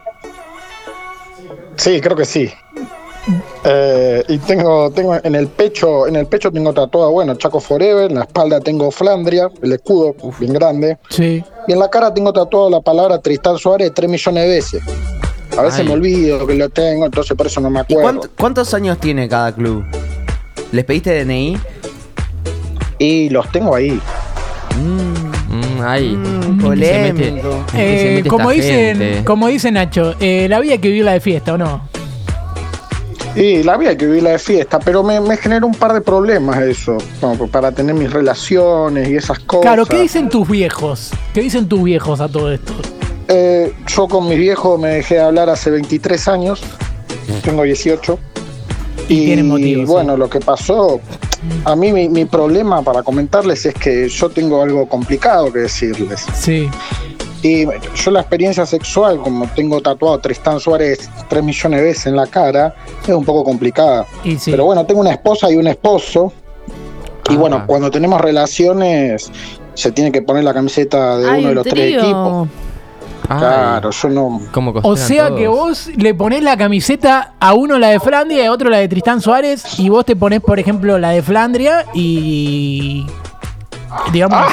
Sí, 1.76 2.00
creo 2.00 2.16
que 2.16 2.24
sí. 2.24 2.50
Eh, 3.64 4.22
y 4.28 4.38
tengo, 4.38 4.90
tengo 4.92 5.16
en 5.20 5.34
el 5.34 5.48
pecho, 5.48 6.06
en 6.06 6.14
el 6.16 6.26
pecho 6.26 6.52
tengo 6.52 6.72
tatuado, 6.72 7.10
bueno, 7.10 7.34
Chaco 7.34 7.58
Forever, 7.60 8.08
en 8.10 8.16
la 8.18 8.22
espalda 8.24 8.60
tengo 8.60 8.90
Flandria, 8.92 9.50
el 9.62 9.72
escudo, 9.72 10.14
bien 10.38 10.52
grande. 10.52 10.98
Sí. 11.10 11.44
Y 11.66 11.72
en 11.72 11.78
la 11.78 11.90
cara 11.90 12.14
tengo 12.14 12.32
tatuado 12.32 12.70
la 12.70 12.80
palabra 12.80 13.18
Tristán 13.20 13.58
Suárez 13.58 13.92
tres 13.94 14.08
millones 14.08 14.44
de 14.44 14.48
veces. 14.48 14.82
A 15.58 15.62
veces 15.62 15.80
Ay. 15.80 15.86
me 15.88 15.94
olvido 15.94 16.46
que 16.46 16.54
lo 16.54 16.68
tengo, 16.68 17.06
entonces 17.06 17.36
por 17.36 17.46
eso 17.48 17.60
no 17.60 17.68
me 17.70 17.80
¿Y 17.80 17.82
acuerdo. 17.82 18.02
cuánto- 18.02 18.28
cuántos 18.38 18.74
años 18.74 18.98
tiene 18.98 19.28
cada 19.28 19.52
club? 19.52 19.84
¿Les 20.72 20.84
pediste 20.84 21.24
DNI? 21.24 21.56
Y 22.98 23.28
los 23.30 23.50
tengo 23.52 23.74
ahí. 23.74 24.00
Mm, 24.78 25.80
ay. 25.84 26.10
Mm, 26.16 26.42
¿En 26.42 26.58
qué 26.58 26.86
se 26.86 26.98
mete- 27.02 27.12
polémico. 27.42 27.48
en 27.50 27.64
qué 27.66 27.98
se 27.98 28.18
Eh, 28.18 28.24
como 28.26 28.50
dicen, 28.50 28.98
gente? 28.98 29.24
como 29.24 29.48
dice 29.48 29.70
Nacho, 29.70 30.14
eh, 30.20 30.46
la 30.48 30.60
vida 30.60 30.72
hay 30.72 30.78
que 30.78 30.88
vivirla 30.88 31.12
de 31.12 31.20
fiesta, 31.20 31.54
¿o 31.54 31.58
no? 31.58 31.88
Y 33.34 33.62
la 33.64 33.76
vida 33.76 33.90
hay 33.90 33.96
que 33.98 34.06
vivirla 34.06 34.30
de 34.30 34.38
fiesta, 34.38 34.78
pero 34.78 35.02
me, 35.02 35.20
me 35.20 35.36
genera 35.36 35.66
un 35.66 35.74
par 35.74 35.92
de 35.92 36.00
problemas 36.00 36.58
eso, 36.62 36.96
como 37.20 37.46
para 37.48 37.70
tener 37.70 37.94
mis 37.94 38.10
relaciones 38.10 39.10
y 39.10 39.16
esas 39.16 39.38
cosas. 39.40 39.62
Claro, 39.62 39.84
¿qué 39.84 40.00
dicen 40.00 40.30
tus 40.30 40.48
viejos? 40.48 41.10
¿Qué 41.34 41.42
dicen 41.42 41.68
tus 41.68 41.82
viejos 41.82 42.20
a 42.22 42.28
todo 42.28 42.50
esto? 42.50 42.72
Eh, 43.28 43.74
yo 43.88 44.08
con 44.08 44.26
mi 44.28 44.36
viejo 44.36 44.78
me 44.78 44.88
dejé 44.88 45.16
de 45.16 45.20
hablar 45.20 45.50
hace 45.50 45.70
23 45.70 46.28
años, 46.28 46.62
tengo 47.42 47.62
18. 47.64 48.18
Y 49.08 49.26
tienen 49.26 49.48
motivos, 49.48 49.86
bueno, 49.86 50.16
lo 50.16 50.28
que 50.28 50.40
pasó, 50.40 51.00
a 51.64 51.76
mí 51.76 51.92
mi, 51.92 52.08
mi 52.08 52.24
problema 52.24 52.82
para 52.82 53.02
comentarles 53.02 53.64
es 53.66 53.74
que 53.74 54.08
yo 54.08 54.28
tengo 54.30 54.62
algo 54.62 54.88
complicado 54.88 55.52
que 55.52 55.60
decirles. 55.60 56.24
Sí. 56.34 56.68
Y 57.42 57.64
yo 57.94 58.10
la 58.10 58.20
experiencia 58.20 58.66
sexual, 58.66 59.18
como 59.20 59.46
tengo 59.54 59.80
tatuado 59.80 60.18
Tristán 60.18 60.58
Suárez 60.58 61.08
3 61.28 61.44
millones 61.44 61.80
de 61.80 61.86
veces 61.86 62.06
en 62.06 62.16
la 62.16 62.26
cara, 62.26 62.74
es 63.02 63.08
un 63.14 63.24
poco 63.24 63.44
complicada. 63.44 64.06
Y 64.24 64.36
sí. 64.36 64.50
Pero 64.50 64.64
bueno, 64.64 64.84
tengo 64.86 65.00
una 65.00 65.12
esposa 65.12 65.50
y 65.52 65.56
un 65.56 65.68
esposo. 65.68 66.32
Y 67.30 67.34
Ah. 67.34 67.38
bueno, 67.38 67.64
cuando 67.66 67.90
tenemos 67.90 68.20
relaciones, 68.20 69.30
se 69.74 69.92
tiene 69.92 70.10
que 70.10 70.22
poner 70.22 70.42
la 70.42 70.54
camiseta 70.54 71.18
de 71.18 71.28
Ay, 71.30 71.38
uno 71.40 71.42
de 71.42 71.48
un 71.50 71.54
los 71.54 71.66
tres 71.66 71.94
equipos. 71.94 72.48
Ay, 73.28 73.38
Claro, 73.38 73.90
yo 73.90 74.08
no. 74.08 74.40
¿Cómo 74.52 74.72
O 74.82 74.96
sea 74.96 75.28
todos? 75.28 75.38
que 75.40 75.48
vos 75.48 75.86
le 75.96 76.14
ponés 76.14 76.42
la 76.42 76.56
camiseta 76.56 77.32
a 77.40 77.54
uno 77.54 77.78
la 77.78 77.88
de 77.88 78.00
Flandria 78.00 78.44
y 78.44 78.46
a 78.46 78.52
otro 78.52 78.70
la 78.70 78.78
de 78.78 78.88
Tristán 78.88 79.20
Suárez 79.20 79.78
y 79.78 79.88
vos 79.88 80.04
te 80.04 80.16
ponés, 80.16 80.40
por 80.40 80.58
ejemplo, 80.58 80.98
la 80.98 81.10
de 81.10 81.22
Flandria 81.22 81.84
y... 81.94 83.06
Digamos... 84.12 84.46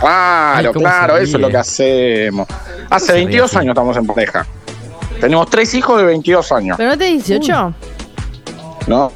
Claro, 0.00 0.58
Ay, 0.58 0.66
cómo 0.66 0.80
claro, 0.80 1.16
se 1.16 1.22
eso 1.22 1.36
es 1.38 1.40
lo 1.40 1.48
que 1.48 1.56
hacemos. 1.56 2.46
Hace 2.90 3.06
se 3.06 3.12
ríe 3.12 3.24
22 3.24 3.50
así? 3.50 3.56
años 3.58 3.70
estamos 3.70 3.96
en 3.96 4.06
pareja. 4.06 4.46
Tenemos 5.18 5.48
tres 5.48 5.72
hijos 5.72 5.96
de 5.98 6.04
22 6.04 6.52
años, 6.52 6.76
¿Pero 6.76 6.90
no 6.90 6.98
te 6.98 7.04
18? 7.04 7.74
¿no? 8.86 9.12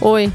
Uy. 0.00 0.32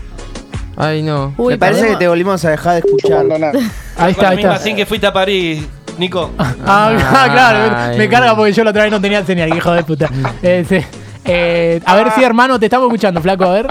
Ay, 0.78 1.02
no. 1.02 1.34
Uy, 1.38 1.54
Me 1.54 1.58
parece 1.58 1.88
que 1.88 1.96
te 1.96 2.08
volvimos 2.08 2.44
a 2.46 2.52
dejar 2.52 2.74
de 2.74 2.80
escuchar. 2.88 3.26
Ahí 3.98 4.12
está, 4.12 4.30
ahí 4.30 4.38
está. 4.38 4.58
sin 4.58 4.76
que 4.76 4.86
fuiste 4.86 5.06
a 5.08 5.14
París, 5.14 5.64
Nico. 5.98 6.32
Ah, 6.38 6.92
claro, 7.32 7.76
Ay. 7.78 7.98
me 7.98 8.10
carga 8.10 8.36
porque 8.36 8.52
yo 8.54 8.64
la 8.64 8.70
otra 8.72 8.84
vez 8.84 8.92
no 8.92 9.02
tenía 9.02 9.24
señal, 9.26 9.56
hijo 9.56 9.72
de 9.72 9.84
puta. 9.84 10.10
Eh, 10.44 10.66
sí. 10.68 10.78
Eh, 11.26 11.80
a 11.86 11.96
ver 11.96 12.12
si 12.12 12.24
hermano 12.24 12.60
te 12.60 12.66
estamos 12.66 12.88
escuchando, 12.88 13.22
flaco, 13.22 13.46
a 13.46 13.52
ver. 13.54 13.68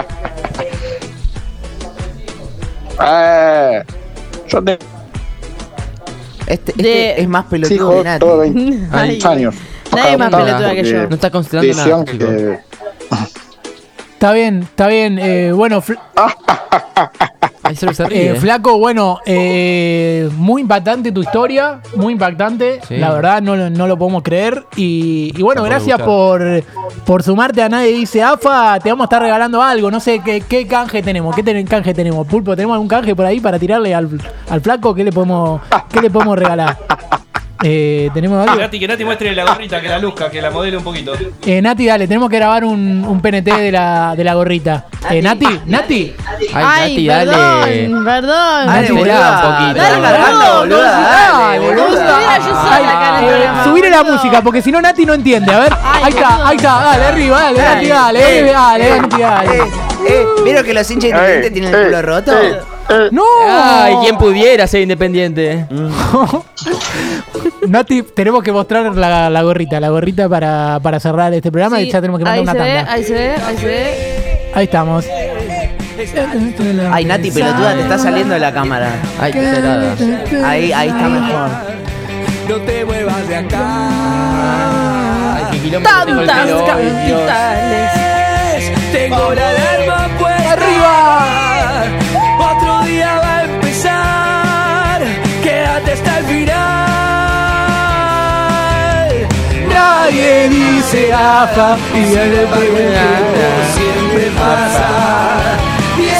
Eh, 3.03 3.83
yo 4.47 4.63
tengo 4.63 4.79
Este, 6.47 6.71
este 6.71 6.83
De- 6.83 7.21
es 7.21 7.27
más 7.27 7.45
pelotudo 7.45 7.97
que 7.97 8.03
Nati. 8.03 8.19
todos 8.19 8.39
20 8.39 8.87
Ay. 8.91 9.19
años. 9.25 9.55
Nadie 9.95 10.17
más 10.17 10.29
Porque 10.29 10.45
pelotuda 10.45 10.71
que 10.73 10.83
yo. 10.83 11.07
No 11.07 11.15
está 11.15 11.29
considerando 11.31 11.85
nada, 11.85 12.05
que- 12.05 12.59
Está 14.13 14.33
bien, 14.33 14.61
está 14.61 14.87
bien. 14.87 15.17
Eh, 15.19 15.51
bueno, 15.51 15.81
fl- 15.81 15.99
Se 17.75 18.05
ríe. 18.05 18.31
eh, 18.31 18.35
flaco, 18.35 18.77
bueno, 18.77 19.19
eh, 19.25 20.29
muy 20.37 20.61
impactante 20.61 21.11
tu 21.11 21.21
historia, 21.21 21.79
muy 21.95 22.13
impactante. 22.13 22.79
Sí. 22.87 22.97
La 22.97 23.13
verdad, 23.13 23.41
no, 23.41 23.55
lo- 23.55 23.69
no 23.69 23.87
lo 23.87 23.97
podemos 23.97 24.23
creer. 24.23 24.65
Y, 24.75 25.33
y 25.35 25.41
bueno, 25.41 25.63
gracias 25.63 25.99
por, 26.01 26.41
por 27.05 27.23
sumarte 27.23 27.61
a 27.61 27.69
Nadie 27.69 27.91
Dice 27.93 28.21
AFA. 28.23 28.79
Te 28.79 28.89
vamos 28.89 29.03
a 29.03 29.07
estar 29.07 29.21
regalando 29.21 29.61
algo. 29.61 29.89
No 29.91 29.99
sé 29.99 30.19
qué, 30.23 30.41
qué 30.41 30.67
canje 30.67 31.01
tenemos. 31.01 31.35
¿Qué 31.35 31.43
ten- 31.43 31.65
canje 31.67 31.93
tenemos? 31.93 32.27
Pulpo, 32.27 32.55
¿tenemos 32.55 32.73
algún 32.75 32.87
canje 32.87 33.15
por 33.15 33.25
ahí 33.25 33.39
para 33.39 33.57
tirarle 33.59 33.93
al, 33.95 34.09
al 34.49 34.61
flaco? 34.61 34.93
¿Qué 34.95 35.03
le 35.03 35.11
podemos, 35.11 35.61
qué 35.91 36.01
le 36.01 36.09
podemos 36.09 36.37
regalar? 36.37 36.77
Eh, 37.63 38.09
¿Tenemos 38.13 38.43
Que 38.43 38.49
algo? 38.51 38.61
Nati, 38.63 38.79
que 38.79 38.87
Nati 38.87 39.05
muestre 39.05 39.35
la 39.35 39.45
gorrita, 39.45 39.79
que 39.81 39.87
la 39.89 39.99
luzca, 39.99 40.29
que 40.29 40.41
la 40.41 40.49
modele 40.51 40.77
un 40.77 40.83
poquito. 40.83 41.13
Eh, 41.45 41.61
Nati, 41.61 41.85
dale, 41.85 42.07
tenemos 42.07 42.29
que 42.29 42.37
grabar 42.37 42.63
un, 42.63 43.05
un 43.05 43.21
PNT 43.21 43.45
de 43.45 43.71
la, 43.71 44.15
de 44.15 44.23
la 44.23 44.33
gorrita. 44.33 44.85
Eh, 45.09 45.21
Nati, 45.21 45.59
Nati. 45.65 46.13
Ay, 46.53 46.91
Nati, 46.93 47.07
perdón, 47.07 47.61
dale. 47.61 47.89
perdón. 48.05 48.65
Dale, 48.67 48.81
Nati, 48.81 48.91
boluda. 48.93 49.31
un 49.31 49.57
poquito. 49.57 49.81
Dale, 49.81 50.59
boluda. 50.59 51.47
Ay, 51.51 51.59
eh, 53.23 53.89
la 53.91 54.03
música, 54.03 54.41
porque 54.41 54.61
si 54.61 54.71
no 54.71 54.81
Nati 54.81 55.05
no 55.05 55.13
entiende. 55.13 55.53
A 55.53 55.59
ver, 55.59 55.73
Ay, 55.83 56.03
ahí 56.05 56.13
está, 56.13 56.29
boludo. 56.29 56.47
ahí 56.47 56.55
está, 56.55 56.81
dale, 56.81 57.05
arriba, 57.05 57.41
dale, 57.41 57.57
Nati, 57.61 57.87
dale, 57.87 58.19
Eh, 58.39 58.43
dale, 58.43 58.51
dale, 58.53 58.87
eh, 58.95 59.01
Nati, 59.01 59.21
dale. 59.21 59.57
Eh, 59.57 59.63
eh, 60.07 60.25
¿Vieron 60.43 60.63
que 60.65 60.73
los 60.73 60.89
hinchas 60.89 61.09
independientes 61.11 61.47
Eh, 61.49 61.53
tienen 61.53 61.73
el 61.75 61.81
eh, 61.81 61.85
culo 61.85 62.01
roto? 62.01 62.31
Eh. 62.89 63.09
No, 63.11 63.23
Ay, 63.47 63.95
¿quién 64.01 64.17
pudiera 64.17 64.67
ser 64.67 64.81
independiente? 64.81 65.65
Nati, 67.67 68.03
tenemos 68.03 68.43
que 68.43 68.51
mostrar 68.51 68.95
la, 68.95 69.29
la 69.29 69.41
gorrita, 69.43 69.79
la 69.79 69.89
gorrita 69.89 70.27
para, 70.27 70.79
para 70.81 70.99
cerrar 70.99 71.33
este 71.33 71.51
programa 71.51 71.79
y 71.81 71.89
ya 71.91 72.01
tenemos 72.01 72.19
que 72.19 72.25
mandar 72.25 72.37
ahí 72.37 72.43
una 72.43 72.51
se 72.53 72.57
ve, 72.59 72.75
tanda. 72.75 72.91
ahí 72.93 73.03
se 73.03 73.13
ve, 73.13 73.35
ahí 73.45 73.57
se 73.57 73.65
ve. 73.65 74.51
Ahí 74.53 74.63
estamos. 74.65 75.05
Ay, 76.91 77.05
Nati, 77.05 77.31
pelotuda, 77.31 77.73
te 77.75 77.81
está 77.81 77.97
saliendo 77.99 78.33
de 78.33 78.39
la 78.39 78.51
cámara. 78.51 78.89
Ay, 79.19 79.31
qué 79.31 79.41
tarada. 79.41 79.95
Ahí, 80.49 80.71
ahí 80.73 80.89
está 80.89 81.07
mejor. 81.07 81.49
No 82.49 82.55
te 82.65 82.85
muevas 82.85 83.27
de 83.27 83.35
acá. 83.35 83.89
Tantas 85.83 86.51
capitales. 86.65 87.91
Tengo 88.91 89.33
la 89.33 89.49
alarma 89.49 90.07
puesta. 90.17 90.51
¡Arriba! 90.53 92.00
El 100.93 102.09
tiempo 102.09 102.55
siempre 103.73 104.31
pasa. 104.37 104.87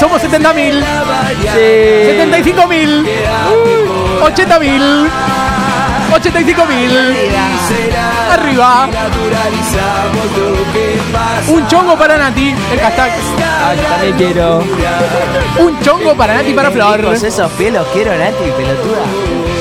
Somos 0.00 0.22
70 0.22 0.52
mil, 0.54 0.80
La 0.80 1.04
mañana 1.04 1.52
75 1.52 2.66
mil, 2.68 3.06
80 4.22 4.58
mil, 4.60 5.10
85 6.14 6.66
mil. 6.66 6.90
será. 7.68 8.32
Arriba. 8.32 8.86
Naturalizamos 8.86 10.26
lo 10.38 10.72
que 10.72 10.98
pasa. 11.12 11.52
Un 11.52 11.66
chongo 11.68 11.98
para 11.98 12.16
Nati, 12.16 12.54
el 12.72 12.80
hashtag. 12.80 13.10
Ay, 13.10 13.76
yo 13.76 13.82
también 13.82 14.16
quiero. 14.16 14.64
Un 15.58 15.80
chongo 15.80 16.14
para 16.16 16.34
Nati 16.34 16.54
para 16.54 16.70
Flor. 16.70 17.12
Esos 17.12 17.50
pies 17.52 17.72
los 17.74 17.86
quiero, 17.88 18.16
Nati, 18.16 18.44
pelotuda. 18.56 19.51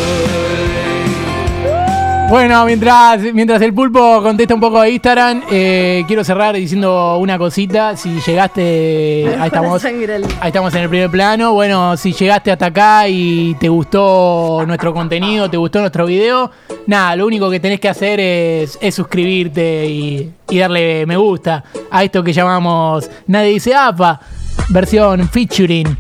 Bueno, 2.32 2.64
mientras, 2.66 3.22
mientras 3.34 3.62
el 3.62 3.74
pulpo 3.74 4.22
contesta 4.24 4.54
un 4.54 4.62
poco 4.62 4.80
a 4.80 4.88
Instagram, 4.88 5.42
eh, 5.52 6.06
quiero 6.08 6.24
cerrar 6.24 6.56
diciendo 6.56 7.18
una 7.18 7.38
cosita. 7.38 7.98
Si 7.98 8.22
llegaste, 8.22 9.36
ahí 9.38 9.48
estamos, 9.48 9.84
ahí 9.84 10.24
estamos 10.46 10.74
en 10.74 10.84
el 10.84 10.88
primer 10.88 11.10
plano. 11.10 11.52
Bueno, 11.52 11.98
si 11.98 12.14
llegaste 12.14 12.50
hasta 12.50 12.68
acá 12.68 13.10
y 13.10 13.54
te 13.56 13.68
gustó 13.68 14.64
nuestro 14.66 14.94
contenido, 14.94 15.50
te 15.50 15.58
gustó 15.58 15.82
nuestro 15.82 16.06
video, 16.06 16.50
nada, 16.88 17.18
lo 17.18 17.28
único 17.28 17.50
que 17.50 17.60
tenés 17.60 17.82
que 17.82 17.90
hacer 17.90 18.22
es, 18.22 18.80
es 18.82 18.96
suscribirte 18.96 19.86
y, 19.88 20.32
y 20.50 20.58
darle 20.58 21.06
me 21.06 21.18
gusta 21.18 21.66
a 21.92 22.02
esto 22.02 22.24
que 22.24 22.32
llamamos 22.32 23.12
Nadie 23.28 23.50
dice 23.50 23.76
APA, 23.76 24.22
versión 24.70 25.28
featuring. 25.28 25.98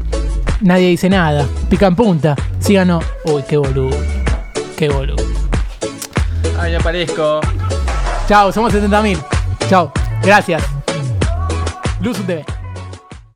Nadie 0.61 0.87
dice 0.87 1.09
nada, 1.09 1.45
pica 1.69 1.87
en 1.87 1.95
punta. 1.97 2.37
Síganos. 2.59 3.03
Uy, 3.25 3.43
qué 3.49 3.57
boludo. 3.57 3.97
Qué 4.77 4.87
boludo. 4.87 5.30
No 6.69 6.77
aparezco. 6.77 7.41
Chao, 8.27 8.51
somos 8.51 8.71
70.000. 8.71 9.17
Chao, 9.67 9.91
gracias. 10.21 10.63
Luz 11.99 12.17
TV. 12.17 12.45